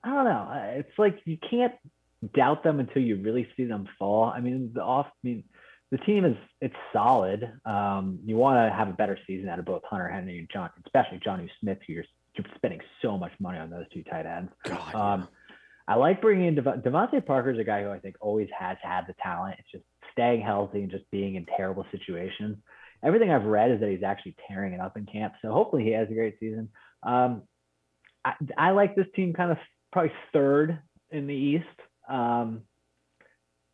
I 0.03 0.11
don't 0.11 0.25
know. 0.25 0.73
It's 0.77 0.99
like 0.99 1.19
you 1.25 1.39
can't 1.51 1.73
doubt 2.35 2.63
them 2.63 2.79
until 2.79 3.03
you 3.03 3.17
really 3.17 3.49
see 3.57 3.65
them 3.65 3.89
fall. 3.99 4.25
I 4.25 4.41
mean, 4.41 4.73
the 4.75 4.83
off. 4.83 5.07
I 5.07 5.11
mean, 5.27 5.45
the 5.95 6.05
team 6.05 6.25
is 6.25 6.37
it's 6.61 6.75
solid. 6.93 7.53
Um, 7.65 8.19
you 8.25 8.37
want 8.37 8.57
to 8.57 8.77
have 8.77 8.89
a 8.89 8.93
better 8.93 9.17
season 9.29 9.49
out 9.49 9.61
of 9.61 9.65
both 9.65 9.83
Hunter 9.89 10.09
Henry 10.09 10.41
and 10.41 10.51
John, 10.53 10.69
especially 10.85 11.21
Jonnu 11.25 11.49
Smith. 11.61 11.79
who 11.87 11.93
You're, 11.93 12.05
you're 12.37 12.47
spending 12.57 12.81
so 13.01 13.17
much 13.17 13.31
money 13.39 13.59
on 13.59 13.71
those 13.71 13.85
two 13.95 14.03
tight 14.03 14.27
ends. 14.27 14.51
God, 14.65 14.95
Um, 14.95 15.29
I 15.87 15.95
like 15.95 16.21
bringing 16.21 16.47
in 16.47 16.57
Dev- 16.57 16.83
DeVante 16.83 17.25
Parker's 17.25 17.61
a 17.61 17.65
guy 17.65 17.85
who 17.85 17.91
I 17.91 18.01
think 18.01 18.17
always 18.21 18.49
has 18.59 18.77
had 18.83 19.03
the 19.07 19.15
talent. 19.23 19.55
It's 19.61 19.71
just 19.71 19.85
staying 20.11 20.41
healthy 20.41 20.83
and 20.83 20.91
just 20.91 21.09
being 21.13 21.37
in 21.37 21.47
terrible 21.57 21.87
situations. 21.93 22.57
Everything 23.05 23.31
I've 23.31 23.45
read 23.45 23.71
is 23.71 23.79
that 23.79 23.91
he's 23.91 24.03
actually 24.03 24.35
tearing 24.49 24.73
it 24.73 24.81
up 24.81 24.97
in 24.97 25.07
camp. 25.07 25.35
So 25.43 25.53
hopefully 25.53 25.85
he 25.85 25.93
has 25.93 26.11
a 26.11 26.15
great 26.15 26.41
season. 26.41 26.71
Um, 27.05 27.43
I, 28.25 28.33
I 28.59 28.71
like 28.73 28.97
this 28.97 29.07
team 29.15 29.33
kind 29.33 29.53
of 29.53 29.59
probably 29.93 30.11
third 30.33 30.81
in 31.13 31.29
the 31.29 31.35
East. 31.35 31.67
Um, 32.09 32.63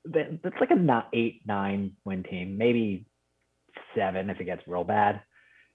that's 0.05 0.57
like 0.61 0.71
a 0.71 0.77
not 0.77 1.09
eight, 1.13 1.43
nine 1.47 1.93
win 2.05 2.23
team, 2.23 2.57
maybe 2.57 3.07
seven 3.95 4.31
if 4.31 4.41
it 4.41 4.45
gets 4.45 4.63
real 4.67 4.85
bad. 4.85 5.23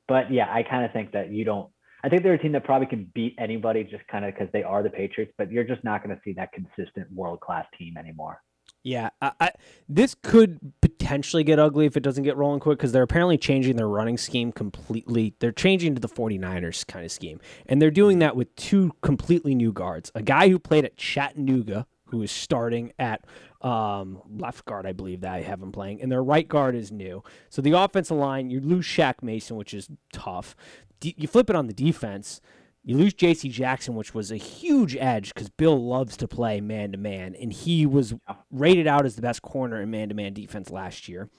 But 0.08 0.32
yeah, 0.32 0.48
I 0.52 0.64
kind 0.64 0.86
of 0.86 0.92
think 0.92 1.14
that 1.14 1.32
you 1.32 1.46
don't 1.46 1.70
I 2.06 2.10
think 2.10 2.22
they're 2.22 2.34
a 2.34 2.40
team 2.40 2.52
that 2.52 2.64
probably 2.64 2.86
can 2.86 3.12
beat 3.16 3.34
anybody 3.40 3.84
just 3.84 4.08
kind 4.08 4.26
of 4.26 4.36
because 4.36 4.48
they 4.54 4.62
are 4.62 4.84
the 4.84 4.92
Patriots, 4.92 5.34
but 5.40 5.52
you're 5.52 5.64
just 5.64 5.84
not 5.84 6.04
going 6.04 6.16
to 6.16 6.22
see 6.24 6.34
that 6.34 6.52
consistent 6.52 7.12
world 7.12 7.40
class 7.40 7.66
team 7.80 7.98
anymore. 7.98 8.44
Yeah, 8.84 9.10
I, 9.20 9.32
I, 9.40 9.52
this 9.90 10.16
could 10.22 10.60
potentially 10.82 11.44
get 11.44 11.58
ugly 11.58 11.88
if 11.88 11.98
it 11.98 12.04
doesn't 12.04 12.24
get 12.24 12.38
rolling 12.38 12.60
quick 12.60 12.78
because 12.78 12.92
they're 12.92 13.02
apparently 13.02 13.40
changing 13.40 13.78
their 13.78 13.88
running 13.88 14.20
scheme 14.20 14.52
completely. 14.52 15.34
They're 15.40 15.52
changing 15.52 15.96
to 15.96 16.00
the 16.00 16.08
49ers 16.08 16.86
kind 16.86 17.04
of 17.04 17.12
scheme. 17.12 17.40
And 17.66 17.82
they're 17.82 17.90
doing 17.90 18.16
mm-hmm. 18.16 18.20
that 18.20 18.36
with 18.36 18.56
two 18.56 18.92
completely 19.02 19.56
new 19.56 19.74
guards. 19.74 20.12
A 20.14 20.22
guy 20.22 20.50
who 20.50 20.60
played 20.60 20.86
at 20.86 20.98
Chattanooga, 20.98 21.88
who 22.08 22.22
is 22.22 22.32
starting 22.32 22.92
at 23.00 23.26
um, 23.62 24.22
left 24.30 24.66
guard, 24.66 24.86
I 24.86 24.94
believe 24.94 25.22
that 25.22 25.34
I 25.34 25.42
have 25.42 25.62
him 25.62 25.72
playing. 25.72 26.02
And 26.02 26.12
their 26.12 26.24
right 26.24 26.48
guard 26.48 26.76
is 26.76 26.92
new. 26.92 27.24
So 27.50 27.62
the 27.62 27.72
offensive 27.72 28.18
line, 28.18 28.50
you 28.50 28.60
lose 28.60 28.86
Shaq 28.86 29.24
Mason, 29.24 29.58
which 29.58 29.74
is 29.74 29.90
tough. 30.14 30.56
D- 31.00 31.16
you 31.18 31.28
flip 31.28 31.50
it 31.50 31.56
on 31.56 31.68
the 31.68 31.74
defense. 31.74 32.42
You 32.84 32.98
lose 32.98 33.16
J.C. 33.16 33.50
Jackson, 33.50 33.96
which 33.96 34.14
was 34.14 34.32
a 34.32 34.38
huge 34.38 34.96
edge 34.96 35.34
because 35.34 35.50
Bill 35.50 35.84
loves 35.84 36.16
to 36.18 36.28
play 36.28 36.62
man 36.62 36.92
to 36.92 37.00
man, 37.00 37.34
and 37.34 37.52
he 37.52 37.88
was 37.88 38.14
rated 38.52 38.86
out 38.86 39.08
as 39.08 39.16
the 39.16 39.24
best 39.24 39.42
corner 39.42 39.82
in 39.82 39.90
man 39.90 40.10
to 40.10 40.16
man 40.16 40.34
defense 40.34 40.70
last 40.70 41.10
year. 41.10 41.30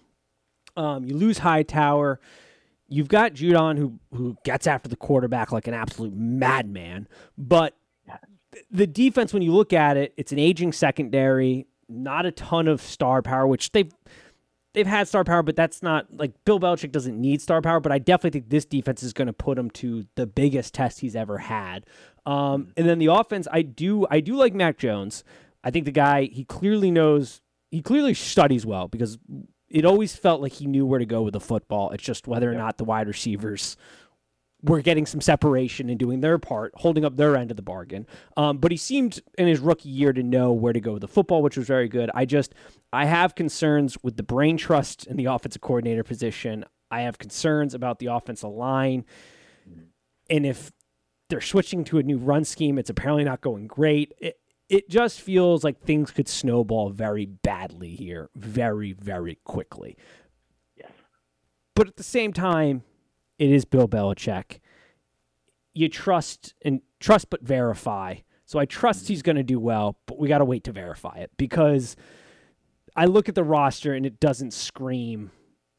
Um, 0.76 1.04
you 1.04 1.16
lose 1.16 1.38
Hightower. 1.38 2.18
You've 2.88 3.06
got 3.06 3.34
Judon 3.34 3.78
who 3.78 4.00
who 4.12 4.36
gets 4.44 4.66
after 4.66 4.88
the 4.88 4.96
quarterback 4.96 5.52
like 5.52 5.68
an 5.68 5.74
absolute 5.74 6.14
madman. 6.14 7.06
But 7.38 7.76
the 8.70 8.86
defense, 8.86 9.32
when 9.32 9.42
you 9.42 9.52
look 9.52 9.72
at 9.72 9.96
it, 9.96 10.12
it's 10.16 10.32
an 10.32 10.38
aging 10.38 10.72
secondary, 10.72 11.66
not 11.88 12.26
a 12.26 12.30
ton 12.32 12.68
of 12.68 12.80
star 12.80 13.22
power, 13.22 13.46
which 13.46 13.72
they've 13.72 13.92
they've 14.72 14.86
had 14.86 15.08
star 15.08 15.24
power, 15.24 15.42
but 15.42 15.56
that's 15.56 15.82
not 15.82 16.06
like 16.12 16.32
Bill 16.44 16.60
Belichick 16.60 16.92
doesn't 16.92 17.18
need 17.18 17.40
star 17.40 17.62
power. 17.62 17.80
But 17.80 17.92
I 17.92 17.98
definitely 17.98 18.40
think 18.40 18.50
this 18.50 18.64
defense 18.64 19.02
is 19.02 19.12
going 19.12 19.26
to 19.26 19.32
put 19.32 19.58
him 19.58 19.70
to 19.72 20.06
the 20.14 20.26
biggest 20.26 20.74
test 20.74 21.00
he's 21.00 21.16
ever 21.16 21.38
had. 21.38 21.86
Um, 22.26 22.72
and 22.76 22.88
then 22.88 22.98
the 22.98 23.06
offense, 23.06 23.48
I 23.50 23.62
do 23.62 24.06
I 24.10 24.20
do 24.20 24.36
like 24.36 24.54
Mac 24.54 24.78
Jones. 24.78 25.24
I 25.64 25.70
think 25.70 25.84
the 25.84 25.92
guy 25.92 26.24
he 26.24 26.44
clearly 26.44 26.90
knows 26.90 27.40
he 27.70 27.82
clearly 27.82 28.14
studies 28.14 28.64
well 28.64 28.88
because 28.88 29.18
it 29.68 29.84
always 29.84 30.14
felt 30.14 30.40
like 30.40 30.52
he 30.52 30.66
knew 30.66 30.86
where 30.86 30.98
to 30.98 31.06
go 31.06 31.22
with 31.22 31.32
the 31.32 31.40
football. 31.40 31.90
It's 31.90 32.04
just 32.04 32.28
whether 32.28 32.50
or 32.50 32.54
not 32.54 32.78
the 32.78 32.84
wide 32.84 33.08
receivers 33.08 33.76
were 34.62 34.80
getting 34.80 35.06
some 35.06 35.20
separation 35.20 35.90
and 35.90 35.98
doing 35.98 36.20
their 36.20 36.38
part, 36.38 36.72
holding 36.76 37.04
up 37.04 37.16
their 37.16 37.36
end 37.36 37.50
of 37.50 37.56
the 37.56 37.62
bargain. 37.62 38.06
Um, 38.36 38.58
but 38.58 38.70
he 38.70 38.76
seemed 38.76 39.20
in 39.38 39.46
his 39.46 39.60
rookie 39.60 39.88
year 39.88 40.12
to 40.12 40.22
know 40.22 40.52
where 40.52 40.72
to 40.72 40.80
go 40.80 40.94
with 40.94 41.02
the 41.02 41.08
football, 41.08 41.42
which 41.42 41.56
was 41.56 41.66
very 41.66 41.88
good. 41.88 42.10
I 42.14 42.24
just 42.24 42.54
I 42.92 43.04
have 43.04 43.34
concerns 43.34 43.96
with 44.02 44.16
the 44.16 44.22
brain 44.22 44.56
trust 44.56 45.06
in 45.06 45.16
the 45.16 45.26
offensive 45.26 45.60
coordinator 45.60 46.02
position. 46.02 46.64
I 46.90 47.02
have 47.02 47.18
concerns 47.18 47.74
about 47.74 47.98
the 47.98 48.06
offensive 48.06 48.50
line. 48.50 49.04
And 50.30 50.46
if 50.46 50.72
they're 51.28 51.40
switching 51.40 51.84
to 51.84 51.98
a 51.98 52.02
new 52.02 52.18
run 52.18 52.44
scheme, 52.44 52.78
it's 52.78 52.90
apparently 52.90 53.24
not 53.24 53.40
going 53.40 53.66
great. 53.66 54.12
It, 54.18 54.38
it 54.68 54.88
just 54.88 55.20
feels 55.20 55.62
like 55.62 55.80
things 55.80 56.10
could 56.10 56.28
snowball 56.28 56.90
very 56.90 57.26
badly 57.26 57.94
here, 57.94 58.30
very, 58.34 58.92
very 58.92 59.38
quickly. 59.44 59.96
Yes. 60.76 60.90
But 61.74 61.86
at 61.86 61.96
the 61.96 62.02
same 62.02 62.32
time, 62.32 62.82
it 63.38 63.50
is 63.50 63.64
Bill 63.64 63.88
Belichick. 63.88 64.60
You 65.74 65.88
trust 65.88 66.54
and 66.62 66.80
trust 67.00 67.30
but 67.30 67.42
verify. 67.42 68.16
So 68.44 68.58
I 68.58 68.64
trust 68.64 69.04
mm-hmm. 69.04 69.12
he's 69.12 69.22
going 69.22 69.36
to 69.36 69.42
do 69.42 69.58
well, 69.58 69.98
but 70.06 70.18
we 70.18 70.28
got 70.28 70.38
to 70.38 70.44
wait 70.44 70.64
to 70.64 70.72
verify 70.72 71.16
it 71.16 71.30
because 71.36 71.96
I 72.94 73.04
look 73.04 73.28
at 73.28 73.34
the 73.34 73.44
roster 73.44 73.92
and 73.92 74.06
it 74.06 74.20
doesn't 74.20 74.52
scream 74.52 75.30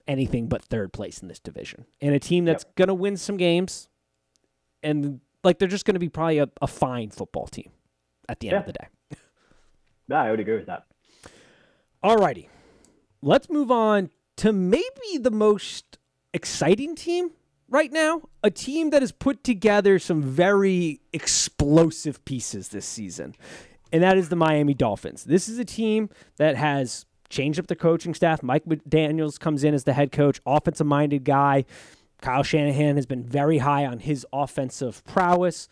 anything 0.08 0.48
but 0.48 0.63
third 0.63 0.93
place 0.93 1.20
in 1.22 1.28
this 1.28 1.39
division. 1.39 1.86
And 2.02 2.13
a 2.13 2.20
team 2.20 2.46
that's 2.46 2.63
yep. 2.63 2.76
going 2.76 2.88
to 2.88 2.93
win 2.93 3.17
some 3.17 3.38
games 3.38 3.89
and 4.84 5.20
like 5.43 5.60
they're 5.60 5.67
just 5.67 5.86
going 5.86 5.96
to 5.96 6.00
be 6.00 6.10
probably 6.10 6.39
a, 6.39 6.50
a, 6.62 6.67
fine 6.67 7.10
football 7.10 7.48
team 7.48 7.72
at 8.30 8.39
the 8.39 8.50
end 8.50 8.56
yeah. 8.56 8.60
of 8.60 8.65
the 8.65 8.74
day. 8.74 8.88
Yeah, 10.10 10.22
I 10.22 10.32
would 10.32 10.39
agree 10.39 10.56
with 10.56 10.67
that. 10.67 10.86
All 12.02 12.17
righty. 12.17 12.50
Let's 13.22 13.50
move 13.50 13.72
on 13.72 14.10
to 14.38 14.54
maybe 14.54 15.17
the 15.20 15.32
most 15.32 15.98
exciting 16.34 16.96
team 16.96 17.32
right 17.69 17.91
now. 17.91 18.21
A 18.43 18.51
team 18.51 18.89
that 18.91 19.01
has 19.01 19.12
put 19.12 19.43
together 19.43 19.99
some 19.99 20.21
very 20.21 21.01
explosive 21.13 22.23
pieces 22.25 22.69
this 22.69 22.86
season, 22.86 23.36
and 23.91 24.03
that 24.03 24.17
is 24.17 24.30
the 24.30 24.36
Miami 24.36 24.73
Dolphins. 24.73 25.23
This 25.23 25.49
is 25.49 25.60
a 25.60 25.65
team 25.65 26.10
that 26.38 26.56
has 26.56 27.06
changed 27.30 27.60
up 27.60 27.67
the 27.67 27.75
coaching 27.75 28.13
staff. 28.13 28.41
Mike 28.41 28.63
Daniels 28.88 29.38
comes 29.38 29.63
in 29.63 29.73
as 29.73 29.84
the 29.84 29.93
head 29.93 30.12
coach, 30.12 30.39
offensive 30.45 30.88
minded 30.88 31.23
guy. 31.23 31.65
Kyle 32.21 32.43
Shanahan 32.43 32.95
has 32.95 33.06
been 33.06 33.23
very 33.23 33.60
high 33.60 33.86
on 33.86 33.99
his 33.99 34.25
offensive 34.34 35.03
prowess. 35.06 35.67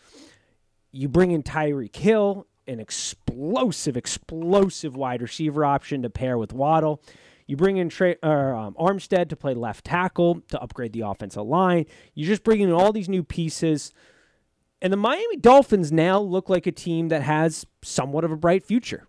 You 0.92 1.08
bring 1.08 1.32
in 1.32 1.42
Tyreek 1.42 1.96
Hill, 1.96 2.46
an 2.68 2.80
explosive, 2.80 3.96
explosive 3.96 4.96
wide 4.96 5.22
receiver 5.22 5.64
option 5.64 6.02
to 6.02 6.10
pair 6.10 6.38
with 6.38 6.52
Waddle. 6.52 7.02
You 7.46 7.56
bring 7.56 7.76
in 7.76 7.88
Trey, 7.88 8.16
um, 8.22 8.74
Armstead 8.74 9.28
to 9.28 9.36
play 9.36 9.54
left 9.54 9.84
tackle 9.84 10.42
to 10.48 10.60
upgrade 10.60 10.92
the 10.92 11.02
offensive 11.02 11.46
line. 11.46 11.86
You're 12.14 12.28
just 12.28 12.42
bring 12.42 12.60
in 12.60 12.72
all 12.72 12.92
these 12.92 13.08
new 13.08 13.22
pieces. 13.22 13.92
And 14.82 14.92
the 14.92 14.96
Miami 14.96 15.36
Dolphins 15.36 15.92
now 15.92 16.20
look 16.20 16.48
like 16.48 16.66
a 16.66 16.72
team 16.72 17.08
that 17.08 17.22
has 17.22 17.64
somewhat 17.82 18.24
of 18.24 18.32
a 18.32 18.36
bright 18.36 18.64
future. 18.64 19.06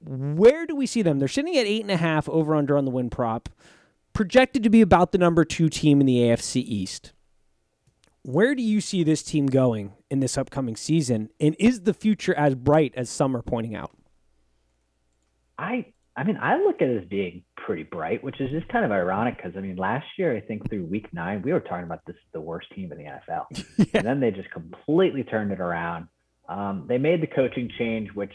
Where 0.00 0.66
do 0.66 0.74
we 0.74 0.86
see 0.86 1.02
them? 1.02 1.18
They're 1.18 1.28
sitting 1.28 1.56
at 1.56 1.66
eight 1.66 1.82
and 1.82 1.90
a 1.90 1.96
half 1.96 2.28
over 2.28 2.56
under 2.56 2.76
on 2.76 2.84
the 2.84 2.90
win 2.90 3.08
prop, 3.08 3.48
projected 4.12 4.64
to 4.64 4.70
be 4.70 4.80
about 4.80 5.12
the 5.12 5.18
number 5.18 5.44
two 5.44 5.68
team 5.68 6.00
in 6.00 6.06
the 6.06 6.18
AFC 6.18 6.56
East. 6.56 7.12
Where 8.22 8.54
do 8.54 8.62
you 8.62 8.80
see 8.80 9.04
this 9.04 9.22
team 9.22 9.46
going 9.46 9.92
in 10.10 10.20
this 10.20 10.36
upcoming 10.36 10.76
season? 10.76 11.30
And 11.40 11.56
is 11.58 11.82
the 11.82 11.94
future 11.94 12.34
as 12.34 12.54
bright 12.54 12.92
as 12.96 13.08
some 13.08 13.36
are 13.36 13.42
pointing 13.42 13.74
out? 13.74 13.96
I 15.58 15.86
I 16.14 16.24
mean, 16.24 16.36
I 16.40 16.56
look 16.56 16.82
at 16.82 16.88
it 16.88 17.02
as 17.02 17.08
being 17.08 17.42
pretty 17.56 17.84
bright, 17.84 18.22
which 18.22 18.40
is 18.40 18.50
just 18.50 18.68
kind 18.68 18.84
of 18.84 18.92
ironic 18.92 19.36
because 19.36 19.52
I 19.56 19.60
mean, 19.60 19.76
last 19.76 20.06
year 20.18 20.36
I 20.36 20.40
think 20.40 20.68
through 20.68 20.84
week 20.84 21.12
nine 21.12 21.42
we 21.42 21.52
were 21.52 21.60
talking 21.60 21.84
about 21.84 22.04
this 22.06 22.16
the 22.32 22.40
worst 22.40 22.68
team 22.74 22.92
in 22.92 22.98
the 22.98 23.04
NFL, 23.04 23.46
yeah. 23.78 23.86
and 23.94 24.06
then 24.06 24.20
they 24.20 24.30
just 24.30 24.50
completely 24.50 25.24
turned 25.24 25.52
it 25.52 25.60
around. 25.60 26.08
Um, 26.48 26.84
they 26.86 26.98
made 26.98 27.22
the 27.22 27.26
coaching 27.26 27.70
change, 27.78 28.10
which 28.14 28.32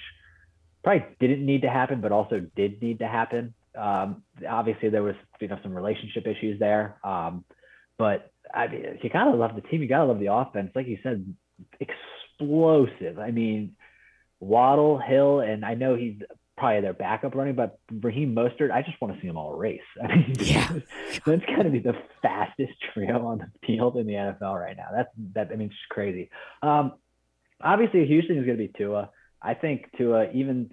probably 0.83 1.05
didn't 1.19 1.45
need 1.45 1.61
to 1.61 1.69
happen, 1.69 2.01
but 2.01 2.11
also 2.11 2.45
did 2.55 2.81
need 2.81 2.99
to 2.99 3.07
happen. 3.07 3.53
Um, 3.77 4.23
obviously, 4.49 4.89
there 4.89 5.03
was 5.03 5.15
you 5.39 5.47
know 5.47 5.59
some 5.61 5.75
relationship 5.75 6.25
issues 6.25 6.59
there, 6.59 6.97
um, 7.03 7.45
but 7.99 8.31
I 8.51 8.67
mean, 8.67 8.97
you 9.03 9.09
gotta 9.11 9.35
love 9.35 9.53
the 9.53 9.61
team. 9.61 9.83
You 9.83 9.87
gotta 9.87 10.05
love 10.05 10.19
the 10.19 10.33
offense, 10.33 10.71
like 10.73 10.87
you 10.87 10.97
said, 11.03 11.31
explosive. 11.79 13.19
I 13.19 13.29
mean, 13.29 13.75
Waddle, 14.39 14.97
Hill, 14.97 15.41
and 15.41 15.63
I 15.63 15.75
know 15.75 15.95
he's 15.95 16.15
probably 16.57 16.81
their 16.81 16.93
backup 16.93 17.35
running, 17.35 17.55
but 17.55 17.79
Raheem 18.01 18.33
Mostert, 18.33 18.71
I 18.71 18.81
just 18.81 18.99
want 18.99 19.13
to 19.13 19.21
see 19.21 19.27
them 19.27 19.37
all 19.37 19.53
race. 19.53 19.79
I 20.03 20.15
mean, 20.15 20.35
yeah. 20.39 20.71
that's 21.25 21.45
got 21.45 21.63
to 21.63 21.69
be 21.69 21.79
the 21.79 21.95
fastest 22.21 22.73
trio 22.93 23.25
on 23.25 23.37
the 23.39 23.49
field 23.65 23.97
in 23.97 24.07
the 24.07 24.13
NFL 24.13 24.59
right 24.59 24.75
now. 24.75 24.87
That's 24.93 25.09
that. 25.33 25.49
I 25.51 25.55
mean, 25.55 25.67
it's 25.67 25.75
just 25.75 25.89
crazy. 25.89 26.29
Um, 26.61 26.93
obviously, 27.61 28.05
Houston 28.05 28.37
is 28.37 28.45
going 28.45 28.57
to 28.57 28.63
be 28.63 28.73
Tua. 28.75 29.11
I 29.41 29.53
think 29.53 29.89
Tua, 29.97 30.31
even 30.33 30.71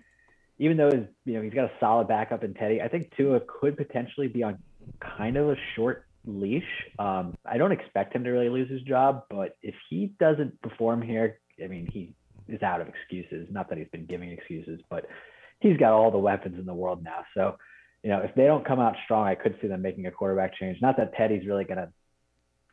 even 0.59 0.77
though 0.77 0.90
his, 0.90 1.07
you 1.25 1.35
know 1.35 1.42
he's 1.42 1.55
got 1.55 1.66
a 1.66 1.73
solid 1.79 2.09
backup 2.09 2.42
in 2.44 2.55
Teddy, 2.55 2.81
I 2.81 2.88
think 2.88 3.14
Tua 3.16 3.40
could 3.40 3.77
potentially 3.77 4.29
be 4.29 4.42
on 4.42 4.59
kind 5.01 5.37
of 5.37 5.51
a 5.51 5.57
short 5.77 6.07
leash. 6.27 6.64
Um, 6.99 7.37
I 7.44 7.59
don't 7.59 7.73
expect 7.73 8.14
him 8.14 8.25
to 8.25 8.31
really 8.31 8.49
lose 8.49 8.70
his 8.70 8.83
job, 8.83 9.25
but 9.29 9.57
if 9.62 9.75
he 9.90 10.12
doesn't 10.18 10.61
perform 10.62 11.03
here, 11.03 11.38
I 11.62 11.66
mean, 11.66 11.88
he 11.92 12.14
is 12.49 12.62
out 12.62 12.81
of 12.81 12.88
excuses. 12.88 13.49
Not 13.51 13.68
that 13.68 13.79
he's 13.79 13.88
been 13.88 14.07
giving 14.07 14.31
excuses, 14.31 14.81
but 14.88 15.07
he's 15.64 15.79
got 15.79 15.92
all 15.92 16.11
the 16.11 16.18
weapons 16.18 16.59
in 16.59 16.66
the 16.66 16.74
world 16.74 17.03
now. 17.03 17.24
So, 17.33 17.57
you 18.03 18.11
know, 18.11 18.18
if 18.18 18.35
they 18.35 18.44
don't 18.44 18.66
come 18.66 18.81
out 18.81 18.96
strong, 19.05 19.27
I 19.27 19.35
could 19.35 19.57
see 19.62 19.66
them 19.66 19.81
making 19.81 20.07
a 20.07 20.11
quarterback 20.11 20.55
change. 20.57 20.77
Not 20.83 20.98
that 20.98 21.14
Teddy's 21.16 21.46
really 21.46 21.64
going 21.64 21.79
to, 21.79 21.88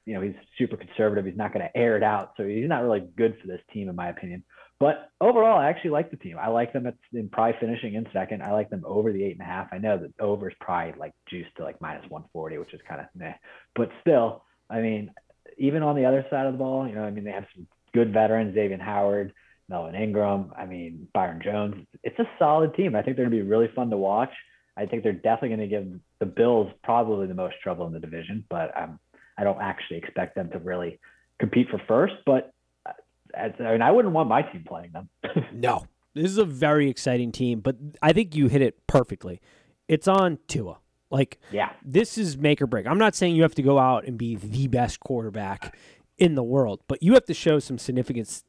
you 0.06 0.14
know, 0.14 0.22
he's 0.22 0.36
super 0.58 0.76
conservative. 0.76 1.26
He's 1.26 1.38
not 1.38 1.54
going 1.54 1.66
to 1.66 1.78
air 1.78 1.96
it 1.96 2.04
out. 2.04 2.34
So 2.36 2.44
he's 2.44 2.68
not 2.68 2.84
really 2.84 3.08
good 3.18 3.38
for 3.40 3.48
this 3.48 3.62
team, 3.74 3.88
in 3.88 3.96
my 3.96 4.10
opinion. 4.10 4.44
But 4.78 5.10
overall, 5.22 5.58
I 5.58 5.70
actually 5.70 5.92
like 5.92 6.12
the 6.12 6.18
team. 6.18 6.38
I 6.38 6.50
like 6.50 6.74
them 6.74 6.86
at, 6.86 6.96
in 7.14 7.30
probably 7.30 7.56
finishing 7.62 7.94
in 7.94 8.08
second. 8.12 8.44
I 8.44 8.52
like 8.52 8.70
them 8.70 8.84
over 8.86 9.14
the 9.14 9.24
eight 9.24 9.38
and 9.40 9.42
a 9.42 9.46
half. 9.46 9.70
I 9.72 9.78
know 9.78 9.98
that 9.98 10.12
over 10.20 10.50
is 10.50 10.56
probably 10.60 11.00
like 11.00 11.14
juiced 11.30 11.56
to 11.58 11.64
like 11.64 11.80
minus 11.80 12.04
140, 12.10 12.58
which 12.58 12.74
is 12.74 12.82
kind 12.90 13.00
of 13.00 13.08
meh. 13.16 13.36
But 13.74 13.90
still, 14.02 14.44
I 14.70 14.82
mean, 14.82 15.12
even 15.58 15.82
on 15.82 15.96
the 15.96 16.06
other 16.06 16.26
side 16.30 16.48
of 16.48 16.54
the 16.54 16.58
ball, 16.58 16.90
you 16.90 16.96
know, 16.96 17.04
I 17.04 17.12
mean, 17.12 17.24
they 17.24 17.32
have 17.32 17.46
some 17.56 17.68
good 17.94 18.12
veterans, 18.12 18.54
Xavier 18.54 18.80
Howard, 18.80 19.34
Melvin 19.72 19.96
Ingram. 19.96 20.52
I 20.56 20.66
mean, 20.66 21.08
Byron 21.14 21.42
Jones. 21.44 21.88
It's 22.04 22.20
a 22.20 22.30
solid 22.38 22.76
team. 22.76 22.96
I 22.96 23.02
think 23.02 23.16
they're 23.16 23.26
going 23.26 23.38
to 23.38 23.44
be 23.44 23.50
really 23.50 23.70
fun 23.74 23.90
to 23.90 23.98
watch. 23.98 24.32
I 24.78 24.86
think 24.86 25.04
they're 25.04 25.14
definitely 25.14 25.50
going 25.50 25.60
to 25.62 25.68
give 25.68 26.00
the 26.20 26.26
Bills 26.26 26.72
probably 26.84 27.28
the 27.28 27.34
most 27.34 27.56
trouble 27.64 27.88
in 27.88 27.94
the 27.94 28.00
division, 28.00 28.46
but 28.50 28.72
um, 28.80 29.00
I 29.38 29.44
don't 29.44 29.62
actually 29.62 29.98
expect 29.98 30.36
them 30.36 30.50
to 30.52 30.60
really 30.60 31.00
compete 31.40 31.68
for 31.70 31.82
first. 31.88 32.14
But 32.26 32.52
uh, 32.86 32.92
I 33.36 33.72
mean, 33.72 33.82
I 33.82 33.92
wouldn't 33.92 34.14
want 34.14 34.30
my 34.30 34.44
team 34.44 34.64
playing 34.68 34.92
them. 34.92 35.10
no, 35.54 35.86
this 36.14 36.26
is 36.26 36.38
a 36.38 36.46
very 36.46 36.90
exciting 36.90 37.32
team, 37.32 37.60
but 37.60 37.76
I 38.02 38.14
think 38.14 38.36
you 38.36 38.48
hit 38.48 38.62
it 38.62 38.86
perfectly. 38.88 39.42
It's 39.88 40.08
on 40.08 40.38
Tua. 40.48 40.78
Like, 41.10 41.40
yeah, 41.52 41.72
this 41.84 42.18
is 42.18 42.38
make 42.38 42.62
or 42.62 42.68
break. 42.68 42.88
I'm 42.88 42.98
not 42.98 43.16
saying 43.16 43.36
you 43.36 43.42
have 43.42 43.56
to 43.56 43.62
go 43.62 43.78
out 43.78 44.06
and 44.06 44.18
be 44.18 44.36
the 44.36 44.68
best 44.68 45.02
quarterback 45.02 45.76
in 46.18 46.36
the 46.36 46.44
world, 46.44 46.82
but 46.88 47.04
you 47.04 47.14
have 47.16 47.26
to 47.26 47.34
show 47.34 47.60
some 47.60 47.78
significance 47.78 48.46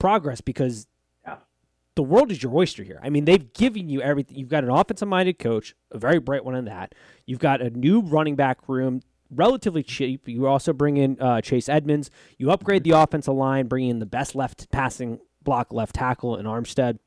progress 0.00 0.40
because 0.40 0.88
yeah. 1.24 1.36
the 1.94 2.02
world 2.02 2.32
is 2.32 2.42
your 2.42 2.56
oyster 2.56 2.82
here. 2.82 2.98
I 3.00 3.10
mean, 3.10 3.24
they've 3.24 3.52
given 3.52 3.88
you 3.88 4.02
everything. 4.02 4.36
You've 4.36 4.48
got 4.48 4.64
an 4.64 4.70
offensive 4.70 5.06
minded 5.06 5.38
coach, 5.38 5.76
a 5.92 5.98
very 5.98 6.18
bright 6.18 6.44
one 6.44 6.56
in 6.56 6.64
that. 6.64 6.94
You've 7.26 7.38
got 7.38 7.60
a 7.60 7.70
new 7.70 8.00
running 8.00 8.34
back 8.34 8.68
room, 8.68 9.02
relatively 9.30 9.84
cheap. 9.84 10.26
You 10.26 10.48
also 10.48 10.72
bring 10.72 10.96
in 10.96 11.20
uh, 11.20 11.40
Chase 11.40 11.68
Edmonds. 11.68 12.10
You 12.38 12.50
upgrade 12.50 12.82
the 12.82 12.92
offensive 12.92 13.34
line, 13.34 13.68
bringing 13.68 13.90
in 13.90 13.98
the 14.00 14.06
best 14.06 14.34
left 14.34 14.70
passing 14.72 15.20
block 15.42 15.72
left 15.72 15.94
tackle 15.94 16.36
in 16.36 16.46
Armstead. 16.46 16.98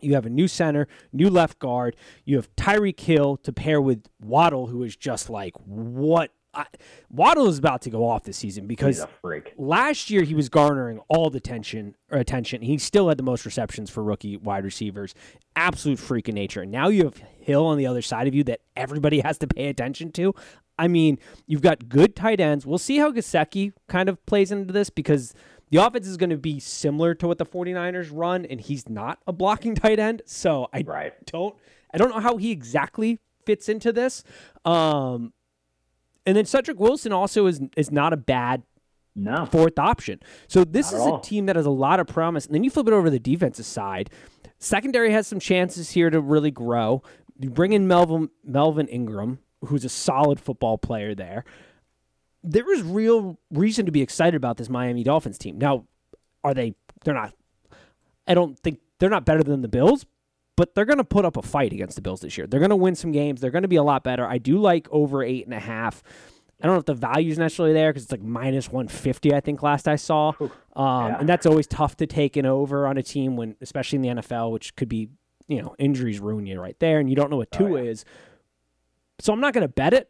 You 0.00 0.14
have 0.14 0.26
a 0.26 0.30
new 0.30 0.48
center, 0.48 0.88
new 1.12 1.30
left 1.30 1.58
guard. 1.58 1.94
You 2.24 2.36
have 2.36 2.54
Tyreek 2.56 2.98
Hill 2.98 3.36
to 3.38 3.52
pair 3.52 3.80
with 3.80 4.06
Waddle, 4.20 4.66
who 4.66 4.82
is 4.82 4.96
just 4.96 5.30
like, 5.30 5.54
what 5.64 6.32
I, 6.54 6.66
Waddle 7.10 7.48
is 7.48 7.58
about 7.58 7.82
to 7.82 7.90
go 7.90 8.06
off 8.06 8.24
this 8.24 8.36
season 8.36 8.66
because 8.66 9.04
last 9.56 10.10
year 10.10 10.22
he 10.22 10.34
was 10.34 10.48
garnering 10.48 11.00
all 11.08 11.30
the 11.30 11.38
attention 11.38 11.94
or 12.10 12.18
attention. 12.18 12.62
He 12.62 12.78
still 12.78 13.08
had 13.08 13.16
the 13.16 13.22
most 13.22 13.44
receptions 13.44 13.90
for 13.90 14.02
rookie 14.02 14.36
wide 14.36 14.64
receivers. 14.64 15.14
Absolute 15.56 15.98
freak 15.98 16.28
in 16.28 16.34
nature. 16.34 16.62
And 16.62 16.70
now 16.70 16.88
you 16.88 17.04
have 17.04 17.16
Hill 17.40 17.66
on 17.66 17.78
the 17.78 17.86
other 17.86 18.02
side 18.02 18.28
of 18.28 18.34
you 18.34 18.44
that 18.44 18.60
everybody 18.76 19.20
has 19.24 19.38
to 19.38 19.46
pay 19.46 19.68
attention 19.68 20.12
to. 20.12 20.34
I 20.78 20.88
mean, 20.88 21.18
you've 21.46 21.62
got 21.62 21.88
good 21.88 22.16
tight 22.16 22.40
ends. 22.40 22.66
We'll 22.66 22.78
see 22.78 22.98
how 22.98 23.12
Gesicki 23.12 23.72
kind 23.88 24.08
of 24.08 24.24
plays 24.26 24.50
into 24.50 24.72
this 24.72 24.90
because 24.90 25.34
the 25.70 25.78
offense 25.78 26.06
is 26.06 26.16
going 26.16 26.30
to 26.30 26.36
be 26.36 26.60
similar 26.60 27.14
to 27.14 27.26
what 27.26 27.38
the 27.38 27.46
49ers 27.46 28.10
run, 28.12 28.44
and 28.46 28.60
he's 28.60 28.88
not 28.88 29.18
a 29.26 29.32
blocking 29.32 29.74
tight 29.76 29.98
end. 29.98 30.22
So 30.26 30.68
I 30.72 30.82
right. 30.82 31.14
don't 31.26 31.56
I 31.94 31.98
don't 31.98 32.10
know 32.10 32.20
how 32.20 32.36
he 32.36 32.50
exactly 32.50 33.18
fits 33.44 33.68
into 33.68 33.92
this. 33.92 34.24
Um, 34.64 35.32
and 36.26 36.36
then 36.36 36.44
Cedric 36.44 36.78
Wilson 36.80 37.12
also 37.12 37.46
is 37.46 37.60
is 37.76 37.90
not 37.90 38.12
a 38.12 38.16
bad 38.16 38.62
No. 39.14 39.44
fourth 39.46 39.78
option. 39.78 40.20
So 40.48 40.64
this 40.64 40.92
Not 40.92 40.98
is 41.00 41.06
a 41.06 41.10
all. 41.10 41.20
team 41.20 41.46
that 41.46 41.56
has 41.56 41.66
a 41.66 41.70
lot 41.70 42.00
of 42.00 42.06
promise. 42.06 42.46
And 42.46 42.54
then 42.54 42.64
you 42.64 42.70
flip 42.70 42.86
it 42.88 42.92
over 42.92 43.06
to 43.06 43.10
the 43.10 43.18
defensive 43.18 43.66
side. 43.66 44.10
Secondary 44.58 45.10
has 45.12 45.26
some 45.26 45.40
chances 45.40 45.90
here 45.90 46.08
to 46.10 46.20
really 46.20 46.50
grow. 46.50 47.02
You 47.38 47.50
bring 47.50 47.72
in 47.72 47.86
Melvin 47.88 48.30
Melvin 48.44 48.86
Ingram, 48.88 49.40
who's 49.66 49.84
a 49.84 49.88
solid 49.88 50.38
football 50.40 50.78
player 50.78 51.14
there. 51.14 51.44
There 52.44 52.72
is 52.72 52.82
real 52.82 53.38
reason 53.50 53.86
to 53.86 53.92
be 53.92 54.02
excited 54.02 54.34
about 54.36 54.56
this 54.56 54.68
Miami 54.68 55.02
Dolphins 55.04 55.38
team. 55.38 55.58
Now, 55.58 55.86
are 56.44 56.54
they 56.54 56.74
they're 57.04 57.14
not 57.14 57.34
I 58.26 58.34
don't 58.34 58.58
think 58.58 58.78
they're 58.98 59.10
not 59.10 59.24
better 59.24 59.42
than 59.42 59.62
the 59.62 59.68
Bills, 59.68 60.06
but 60.56 60.74
they're 60.74 60.84
going 60.84 60.98
to 60.98 61.04
put 61.04 61.24
up 61.24 61.36
a 61.36 61.42
fight 61.42 61.72
against 61.72 61.96
the 61.96 62.02
Bills 62.02 62.20
this 62.20 62.36
year. 62.36 62.46
They're 62.46 62.60
going 62.60 62.70
to 62.70 62.76
win 62.76 62.94
some 62.94 63.12
games. 63.12 63.40
They're 63.40 63.50
going 63.50 63.62
to 63.62 63.68
be 63.68 63.76
a 63.76 63.82
lot 63.82 64.04
better. 64.04 64.26
I 64.26 64.38
do 64.38 64.58
like 64.58 64.86
over 64.90 65.22
eight 65.22 65.44
and 65.46 65.54
a 65.54 65.60
half. 65.60 66.02
I 66.62 66.66
don't 66.66 66.74
know 66.76 66.80
if 66.80 66.86
the 66.86 66.94
value's 66.94 67.38
necessarily 67.38 67.72
there 67.74 67.90
because 67.90 68.04
it's 68.04 68.12
like 68.12 68.22
minus 68.22 68.70
150, 68.70 69.34
I 69.34 69.40
think, 69.40 69.62
last 69.62 69.88
I 69.88 69.96
saw. 69.96 70.32
Um, 70.40 70.48
Yeah. 70.76 71.16
And 71.20 71.28
that's 71.28 71.46
always 71.46 71.66
tough 71.66 71.96
to 71.96 72.06
take 72.06 72.36
an 72.36 72.46
over 72.46 72.86
on 72.86 72.96
a 72.98 73.02
team 73.02 73.34
when, 73.36 73.56
especially 73.60 73.96
in 73.96 74.02
the 74.02 74.22
NFL, 74.22 74.52
which 74.52 74.76
could 74.76 74.88
be, 74.88 75.08
you 75.48 75.60
know, 75.60 75.74
injuries 75.78 76.20
ruin 76.20 76.46
you 76.46 76.60
right 76.60 76.78
there, 76.78 77.00
and 77.00 77.10
you 77.10 77.16
don't 77.16 77.30
know 77.30 77.36
what 77.38 77.48
Oh, 77.54 77.58
two 77.58 77.76
yeah. 77.76 77.90
is. 77.90 78.04
So 79.20 79.32
I'm 79.32 79.40
not 79.40 79.54
going 79.54 79.62
to 79.66 79.68
bet 79.72 79.92
it, 79.92 80.08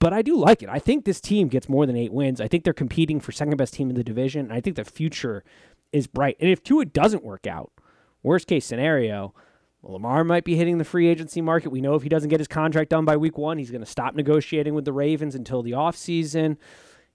but 0.00 0.12
I 0.12 0.22
do 0.22 0.36
like 0.36 0.62
it. 0.62 0.68
I 0.68 0.78
think 0.80 1.04
this 1.04 1.20
team 1.20 1.46
gets 1.48 1.68
more 1.68 1.86
than 1.86 1.96
eight 1.96 2.12
wins. 2.12 2.40
I 2.40 2.48
think 2.48 2.64
they're 2.64 2.72
competing 2.72 3.20
for 3.20 3.30
second 3.32 3.56
best 3.56 3.74
team 3.74 3.88
in 3.90 3.94
the 3.96 4.02
division. 4.04 4.46
And 4.46 4.52
I 4.52 4.60
think 4.60 4.74
the 4.76 4.84
future 4.84 5.44
is 5.92 6.06
bright. 6.06 6.36
And 6.40 6.50
if 6.50 6.62
Tua 6.62 6.86
doesn't 6.86 7.22
work 7.22 7.46
out, 7.46 7.70
worst 8.22 8.46
case 8.46 8.66
scenario, 8.66 9.34
Lamar 9.82 10.24
might 10.24 10.44
be 10.44 10.56
hitting 10.56 10.78
the 10.78 10.84
free 10.84 11.08
agency 11.08 11.40
market. 11.40 11.70
We 11.70 11.80
know 11.80 11.94
if 11.94 12.02
he 12.02 12.08
doesn't 12.08 12.28
get 12.28 12.40
his 12.40 12.48
contract 12.48 12.90
done 12.90 13.04
by 13.04 13.16
week 13.16 13.38
one, 13.38 13.58
he's 13.58 13.70
going 13.70 13.84
to 13.84 13.90
stop 13.90 14.14
negotiating 14.14 14.74
with 14.74 14.84
the 14.84 14.92
Ravens 14.92 15.34
until 15.34 15.62
the 15.62 15.72
offseason. 15.72 16.56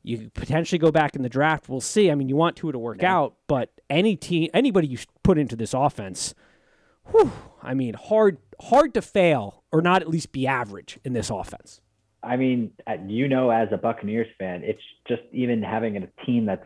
You 0.03 0.17
could 0.19 0.33
potentially 0.33 0.79
go 0.79 0.91
back 0.91 1.15
in 1.15 1.21
the 1.21 1.29
draft. 1.29 1.69
We'll 1.69 1.81
see. 1.81 2.11
I 2.11 2.15
mean, 2.15 2.29
you 2.29 2.35
want 2.35 2.55
Tua 2.55 2.71
to 2.71 2.79
work 2.79 3.03
out, 3.03 3.35
but 3.47 3.71
any 3.89 4.15
team, 4.15 4.49
anybody 4.53 4.87
you 4.87 4.97
put 5.23 5.37
into 5.37 5.55
this 5.55 5.73
offense, 5.73 6.33
whew, 7.11 7.31
I 7.61 7.73
mean, 7.73 7.95
hard, 7.95 8.37
hard 8.61 8.93
to 8.95 9.01
fail 9.01 9.63
or 9.71 9.81
not 9.81 10.01
at 10.01 10.09
least 10.09 10.31
be 10.31 10.47
average 10.47 10.99
in 11.03 11.13
this 11.13 11.29
offense. 11.29 11.81
I 12.23 12.37
mean, 12.37 12.71
uh, 12.87 12.93
you 13.07 13.27
know, 13.27 13.51
as 13.51 13.69
a 13.71 13.77
Buccaneers 13.77 14.27
fan, 14.39 14.63
it's 14.63 14.81
just 15.07 15.21
even 15.31 15.61
having 15.61 15.97
a 15.97 16.07
team 16.25 16.45
that's 16.45 16.65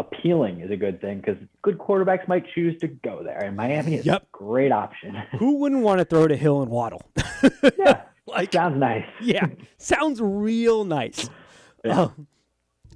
appealing 0.00 0.60
is 0.60 0.70
a 0.70 0.76
good 0.76 1.00
thing 1.00 1.18
because 1.18 1.36
good 1.62 1.78
quarterbacks 1.78 2.26
might 2.28 2.44
choose 2.54 2.78
to 2.80 2.88
go 2.88 3.22
there, 3.22 3.38
and 3.44 3.56
Miami 3.56 3.94
is 3.94 4.06
Yep. 4.06 4.22
a 4.22 4.26
great 4.32 4.72
option. 4.72 5.14
Who 5.38 5.56
wouldn't 5.58 5.82
want 5.82 5.98
to 6.00 6.04
throw 6.04 6.26
to 6.26 6.36
Hill 6.36 6.62
and 6.62 6.70
Waddle? 6.70 7.02
yeah, 7.78 8.02
like, 8.26 8.52
sounds 8.52 8.78
nice. 8.78 9.04
yeah, 9.20 9.46
sounds 9.78 10.20
real 10.20 10.84
nice. 10.84 11.28
Yeah. 11.84 12.00
Um, 12.02 12.26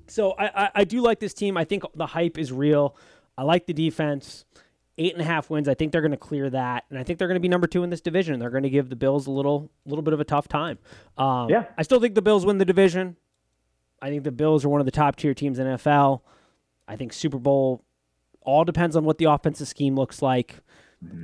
so 0.07 0.33
I, 0.33 0.65
I, 0.65 0.71
I 0.77 0.85
do 0.85 1.01
like 1.01 1.21
this 1.21 1.33
team. 1.35 1.57
I 1.57 1.65
think 1.65 1.83
the 1.95 2.07
hype 2.07 2.37
is 2.39 2.53
real. 2.53 2.97
I 3.39 3.43
like 3.43 3.67
the 3.67 3.73
defense. 3.73 4.45
Eight 4.97 5.13
and 5.13 5.21
a 5.21 5.25
half 5.25 5.51
wins. 5.51 5.67
I 5.69 5.75
think 5.75 5.91
they're 5.91 6.03
going 6.03 6.13
to 6.13 6.17
clear 6.17 6.49
that, 6.51 6.85
and 6.89 6.97
I 6.99 7.03
think 7.03 7.19
they're 7.19 7.27
going 7.27 7.35
to 7.35 7.41
be 7.41 7.49
number 7.49 7.67
two 7.67 7.83
in 7.83 7.91
this 7.91 8.01
division. 8.01 8.39
They're 8.39 8.51
going 8.51 8.63
to 8.63 8.71
give 8.71 8.91
the 8.91 8.95
Bills 8.97 9.27
a 9.27 9.31
little, 9.33 9.73
little 9.85 10.03
bit 10.03 10.15
of 10.15 10.21
a 10.21 10.25
tough 10.25 10.47
time. 10.47 10.79
Um, 11.19 11.49
Yeah. 11.51 11.65
I 11.77 11.83
still 11.83 11.99
think 11.99 12.15
the 12.15 12.23
Bills 12.23 12.47
win 12.47 12.59
the 12.59 12.65
division. 12.65 13.17
I 14.01 14.11
think 14.11 14.23
the 14.23 14.31
Bills 14.31 14.65
are 14.65 14.69
one 14.69 14.81
of 14.81 14.85
the 14.85 14.93
top 14.93 15.17
tier 15.17 15.35
teams 15.35 15.59
in 15.59 15.67
NFL. 15.67 16.21
I 16.87 16.97
think 16.97 17.13
Super 17.13 17.39
Bowl 17.39 17.85
all 18.43 18.65
depends 18.65 18.97
on 18.97 19.05
what 19.05 19.19
the 19.19 19.27
offensive 19.27 19.69
scheme 19.69 19.97
looks 19.97 20.23
like. 20.23 20.61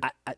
I, 0.02 0.10
I, 0.26 0.34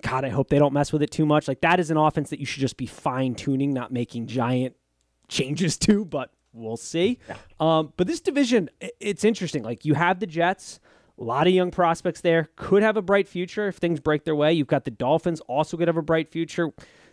God, 0.00 0.24
I 0.24 0.28
hope 0.30 0.48
they 0.48 0.58
don't 0.58 0.72
mess 0.72 0.92
with 0.92 1.02
it 1.02 1.10
too 1.10 1.26
much. 1.26 1.48
Like 1.48 1.60
that 1.60 1.80
is 1.80 1.90
an 1.90 1.96
offense 1.96 2.30
that 2.30 2.40
you 2.40 2.46
should 2.46 2.60
just 2.60 2.76
be 2.76 2.86
fine 2.86 3.34
tuning, 3.34 3.72
not 3.72 3.92
making 3.92 4.26
giant 4.26 4.76
changes 5.28 5.76
to. 5.78 6.04
But 6.04 6.32
we'll 6.52 6.76
see. 6.76 7.18
Um, 7.60 7.92
but 7.96 8.06
this 8.06 8.20
division, 8.20 8.70
it's 9.00 9.24
interesting. 9.24 9.62
Like 9.62 9.84
you 9.84 9.94
have 9.94 10.20
the 10.20 10.26
Jets, 10.26 10.80
a 11.18 11.24
lot 11.24 11.46
of 11.46 11.52
young 11.52 11.70
prospects 11.70 12.20
there, 12.20 12.48
could 12.56 12.82
have 12.82 12.96
a 12.96 13.02
bright 13.02 13.28
future 13.28 13.68
if 13.68 13.76
things 13.76 14.00
break 14.00 14.24
their 14.24 14.36
way. 14.36 14.52
You've 14.52 14.66
got 14.68 14.84
the 14.84 14.90
Dolphins, 14.90 15.40
also 15.42 15.76
could 15.76 15.88
have 15.88 15.96
a 15.96 16.02
bright 16.02 16.30
future. 16.30 16.70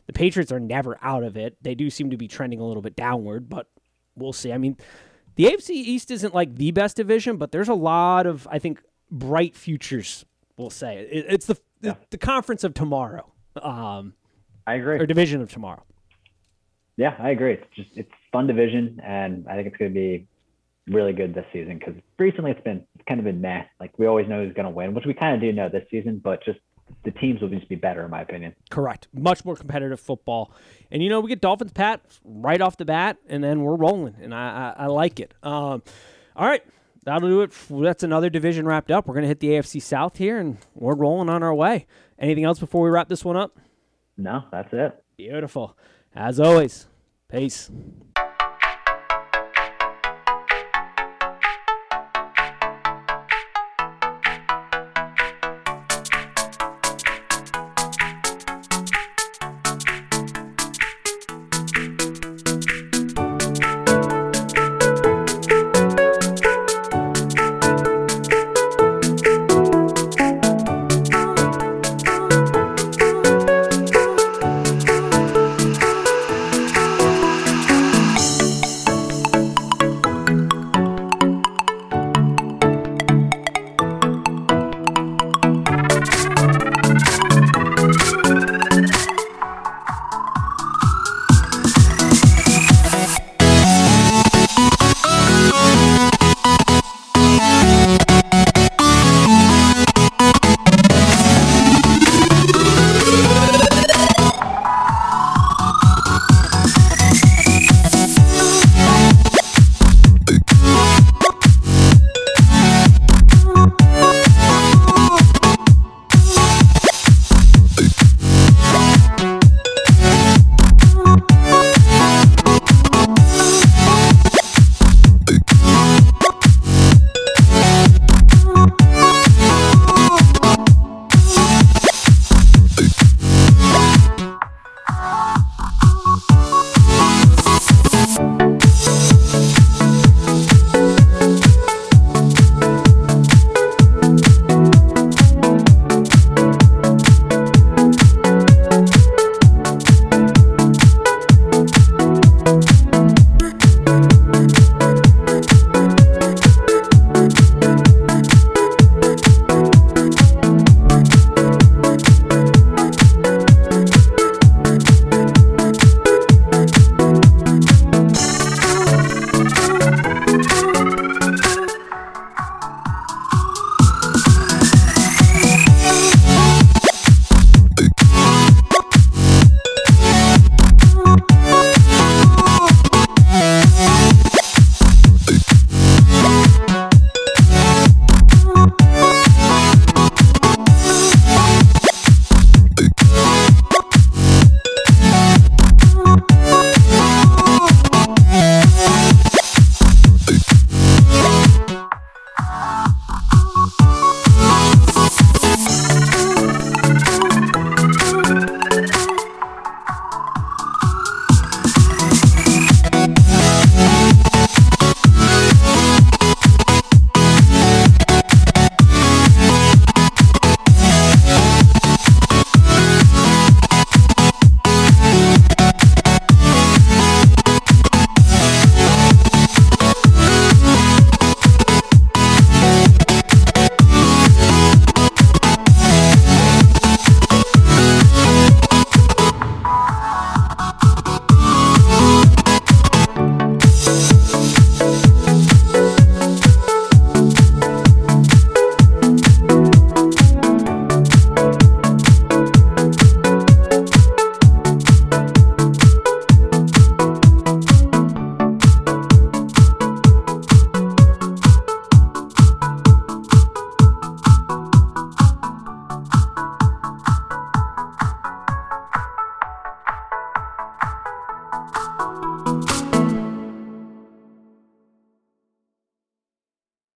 The 0.07 0.13
Patriots 0.13 0.51
are 0.51 0.59
never 0.59 0.97
out 1.01 1.23
of 1.23 1.35
it. 1.35 1.57
They 1.63 1.73
do 1.73 1.89
seem 1.89 2.11
to 2.11 2.17
be 2.17 2.27
trending 2.27 2.59
a 2.59 2.65
little 2.65 2.83
bit 2.83 2.95
downward, 2.95 3.49
but 3.49 3.67
we'll 4.15 4.33
see. 4.33 4.53
I 4.53 4.59
mean, 4.59 4.77
the 5.35 5.45
AFC 5.45 5.69
East 5.71 6.11
isn't 6.11 6.33
like 6.33 6.55
the 6.55 6.71
best 6.71 6.95
division, 6.97 7.37
but 7.37 7.51
there's 7.51 7.69
a 7.69 7.73
lot 7.73 8.25
of 8.25 8.47
I 8.51 8.59
think 8.59 8.81
bright 9.11 9.55
futures. 9.55 10.25
We'll 10.57 10.69
say 10.69 10.97
it, 11.11 11.25
it's 11.29 11.45
the, 11.45 11.55
the 11.81 11.89
Yeah. 11.89 11.93
the 12.09 12.17
conference 12.17 12.63
of 12.63 12.73
tomorrow, 12.73 13.31
um, 13.61 14.13
I 14.65 14.75
agree. 14.75 14.99
or 14.99 15.05
division 15.05 15.41
of 15.41 15.51
tomorrow. 15.51 15.83
Yeah, 16.97 17.15
I 17.19 17.31
agree. 17.31 17.53
It's 17.53 17.65
just 17.75 17.89
it's 17.95 18.11
fun 18.31 18.47
division, 18.47 19.01
and 19.03 19.45
I 19.49 19.55
think 19.55 19.67
it's 19.67 19.77
going 19.77 19.91
to 19.91 19.95
be 19.95 20.27
really 20.87 21.13
good 21.13 21.33
this 21.33 21.45
season 21.51 21.77
because 21.79 21.95
recently 22.19 22.51
it's 22.51 22.61
been 22.63 22.85
it's 22.95 23.03
kind 23.07 23.19
of 23.19 23.25
been 23.25 23.41
meh. 23.41 23.63
Like 23.79 23.97
we 23.99 24.05
always 24.07 24.27
know 24.29 24.43
who's 24.45 24.53
going 24.53 24.65
to 24.65 24.69
win, 24.71 24.93
which 24.93 25.05
we 25.05 25.13
kind 25.13 25.35
of 25.35 25.41
do 25.41 25.51
know 25.51 25.67
this 25.67 25.83
season, 25.91 26.21
but 26.23 26.43
just 26.45 26.59
the 27.03 27.11
teams 27.11 27.41
will 27.41 27.49
just 27.49 27.67
be 27.69 27.75
better 27.75 28.03
in 28.03 28.11
my 28.11 28.21
opinion. 28.21 28.55
Correct. 28.69 29.07
Much 29.13 29.45
more 29.45 29.55
competitive 29.55 29.99
football, 29.99 30.51
and 30.91 31.01
you 31.03 31.09
know 31.09 31.19
we 31.19 31.29
get 31.29 31.41
Dolphins 31.41 31.73
Pat 31.73 32.01
right 32.23 32.61
off 32.61 32.77
the 32.77 32.85
bat, 32.85 33.17
and 33.27 33.43
then 33.43 33.61
we're 33.61 33.75
rolling, 33.75 34.15
and 34.21 34.33
I 34.33 34.73
I, 34.77 34.83
I 34.83 34.87
like 34.87 35.19
it. 35.19 35.33
Um, 35.43 35.83
all 36.35 36.47
right. 36.47 36.63
That'll 37.05 37.29
do 37.29 37.41
it. 37.43 37.53
That's 37.69 38.01
another 38.01 38.31
division 38.31 38.65
wrapped 38.65 38.89
up. 38.89 39.05
We're 39.05 39.13
going 39.13 39.25
to 39.25 39.27
hit 39.27 39.39
the 39.39 39.49
AFC 39.49 39.79
South 39.79 40.17
here, 40.17 40.39
and 40.39 40.57
we're 40.73 40.95
rolling 40.95 41.29
on 41.29 41.43
our 41.43 41.53
way. 41.53 41.85
Anything 42.17 42.45
else 42.45 42.57
before 42.57 42.81
we 42.81 42.89
wrap 42.89 43.09
this 43.09 43.23
one 43.23 43.37
up? 43.37 43.59
No, 44.17 44.45
that's 44.51 44.73
it. 44.73 45.03
Beautiful. 45.15 45.77
As 46.15 46.39
always, 46.39 46.87
peace. 47.29 47.69